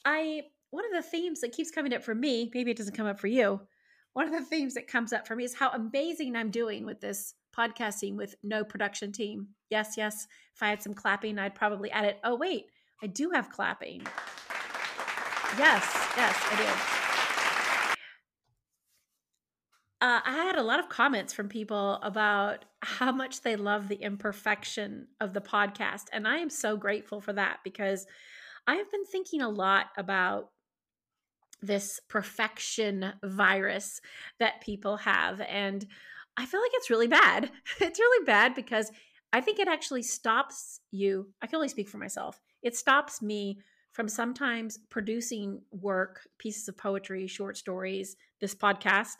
[0.04, 3.06] I, one of the themes that keeps coming up for me, maybe it doesn't come
[3.06, 3.60] up for you,
[4.18, 7.00] one of the themes that comes up for me is how amazing I'm doing with
[7.00, 9.46] this podcasting with no production team.
[9.70, 10.26] Yes, yes.
[10.56, 12.18] If I had some clapping, I'd probably add it.
[12.24, 12.64] Oh, wait,
[13.00, 14.02] I do have clapping.
[15.56, 15.84] Yes,
[16.16, 16.56] yes, I
[20.00, 20.04] do.
[20.04, 24.02] Uh, I had a lot of comments from people about how much they love the
[24.02, 26.06] imperfection of the podcast.
[26.12, 28.04] And I am so grateful for that because
[28.66, 30.48] I have been thinking a lot about
[31.60, 34.00] this perfection virus
[34.38, 35.40] that people have.
[35.40, 35.86] And
[36.36, 37.50] I feel like it's really bad.
[37.80, 38.90] It's really bad because
[39.32, 41.28] I think it actually stops you.
[41.42, 42.40] I can only speak for myself.
[42.62, 43.58] It stops me
[43.92, 49.16] from sometimes producing work, pieces of poetry, short stories, this podcast,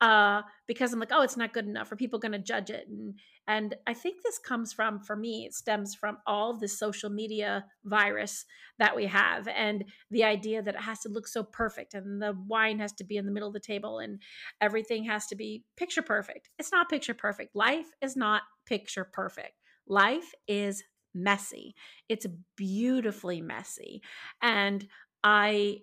[0.00, 1.90] uh, because I'm like, oh, it's not good enough.
[1.90, 2.86] Are people going to judge it?
[2.88, 3.14] And
[3.48, 7.64] and I think this comes from, for me, it stems from all the social media
[7.84, 8.44] virus
[8.78, 12.36] that we have, and the idea that it has to look so perfect, and the
[12.46, 14.22] wine has to be in the middle of the table, and
[14.60, 16.50] everything has to be picture perfect.
[16.58, 17.56] It's not picture perfect.
[17.56, 19.54] Life is not picture perfect.
[19.88, 20.84] Life is
[21.14, 21.74] messy.
[22.08, 22.26] It's
[22.56, 24.02] beautifully messy.
[24.42, 24.86] And
[25.24, 25.78] I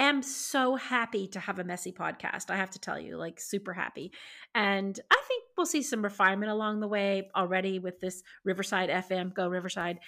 [0.00, 2.50] am so happy to have a messy podcast.
[2.50, 4.12] I have to tell you, like, super happy.
[4.54, 9.34] And I think we'll see some refinement along the way already with this Riverside FM,
[9.34, 9.98] Go Riverside.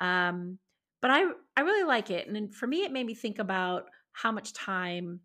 [0.00, 0.58] Um,
[1.00, 1.24] but I,
[1.56, 2.28] I really like it.
[2.28, 5.20] And for me, it made me think about how much time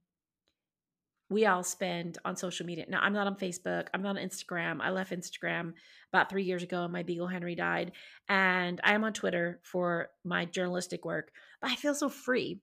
[1.31, 2.85] we all spend on social media.
[2.89, 3.87] Now, I'm not on Facebook.
[3.93, 4.81] I'm not on Instagram.
[4.81, 5.73] I left Instagram
[6.11, 7.93] about three years ago and my Beagle Henry died.
[8.27, 12.59] And I am on Twitter for my journalistic work, but I feel so free,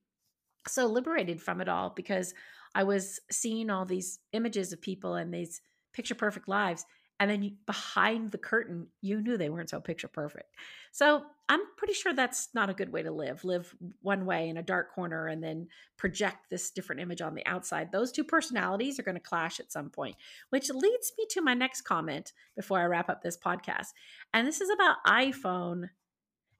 [0.68, 2.34] so liberated from it all because
[2.74, 5.60] I was seeing all these images of people and these
[5.92, 6.84] picture perfect lives
[7.20, 10.54] and then behind the curtain you knew they weren't so picture perfect.
[10.92, 14.58] So i'm pretty sure that's not a good way to live live one way in
[14.58, 15.66] a dark corner and then
[15.96, 17.90] project this different image on the outside.
[17.90, 20.16] Those two personalities are going to clash at some point
[20.50, 23.88] which leads me to my next comment before i wrap up this podcast
[24.32, 25.88] and this is about iphone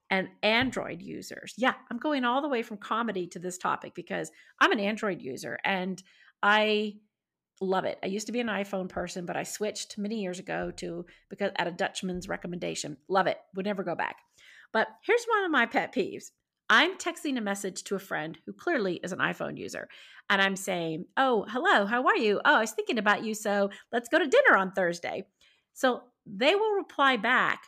[0.09, 4.31] and android users yeah i'm going all the way from comedy to this topic because
[4.59, 6.03] i'm an android user and
[6.43, 6.93] i
[7.61, 7.99] love it.
[8.03, 11.51] I used to be an iPhone person, but I switched many years ago to because
[11.57, 12.97] at a Dutchman's recommendation.
[13.07, 13.37] Love it.
[13.55, 14.17] Would never go back.
[14.71, 16.31] But here's one of my pet peeves.
[16.69, 19.87] I'm texting a message to a friend who clearly is an iPhone user,
[20.29, 22.39] and I'm saying, "Oh, hello, how are you?
[22.45, 25.25] Oh, I was thinking about you, so let's go to dinner on Thursday."
[25.73, 27.63] So they will reply back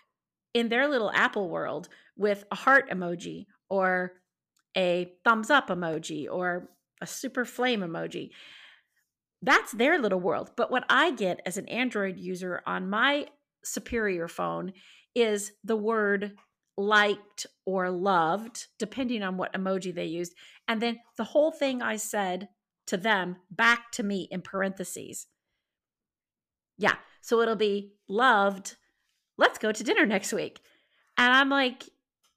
[0.53, 4.13] in their little Apple world with a heart emoji or
[4.75, 6.69] a thumbs up emoji or
[7.01, 8.31] a super flame emoji
[9.41, 10.51] that's their little world.
[10.55, 13.27] But what I get as an Android user on my
[13.63, 14.73] superior phone
[15.15, 16.33] is the word
[16.77, 20.33] liked or loved, depending on what emoji they used.
[20.67, 22.49] And then the whole thing I said
[22.87, 25.27] to them back to me in parentheses.
[26.77, 26.95] Yeah.
[27.21, 28.75] So it'll be loved.
[29.41, 30.59] Let's go to dinner next week.
[31.17, 31.89] And I'm like,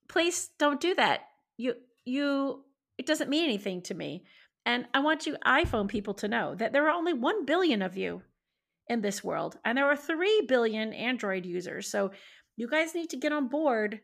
[0.09, 1.21] please don't do that.
[1.59, 1.75] You,
[2.07, 2.65] you,
[2.97, 4.25] it doesn't mean anything to me.
[4.65, 7.99] And I want you iPhone people to know that there are only 1 billion of
[7.99, 8.23] you
[8.89, 11.91] in this world, and there are 3 billion Android users.
[11.91, 12.13] So
[12.57, 14.01] you guys need to get on board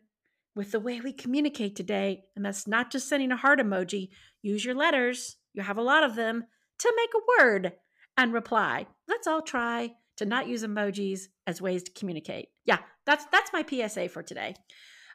[0.54, 2.24] with the way we communicate today.
[2.36, 4.10] And that's not just sending a heart emoji.
[4.42, 6.44] Use your letters, you have a lot of them,
[6.80, 7.72] to make a word
[8.18, 8.88] and reply.
[9.08, 12.48] Let's all try to not use emojis as ways to communicate.
[12.66, 14.54] Yeah, that's that's my PSA for today.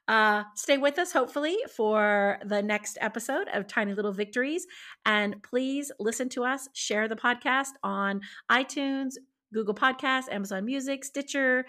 [0.08, 4.66] Uh, stay with us, hopefully, for the next episode of Tiny Little Victories.
[5.06, 9.14] And please listen to us, share the podcast on iTunes,
[9.53, 11.66] Google Podcasts, Amazon Music, Stitcher,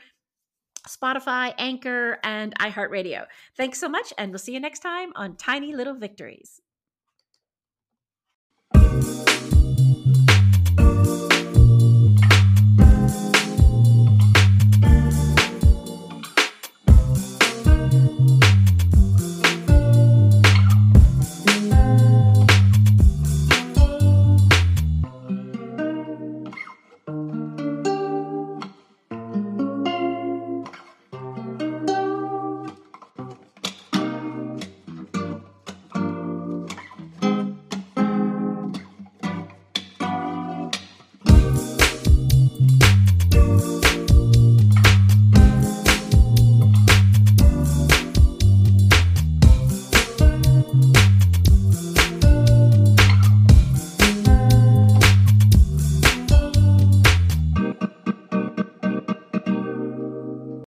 [0.89, 3.26] Spotify, Anchor, and iHeartRadio.
[3.57, 6.62] Thanks so much, and we'll see you next time on Tiny Little Victories.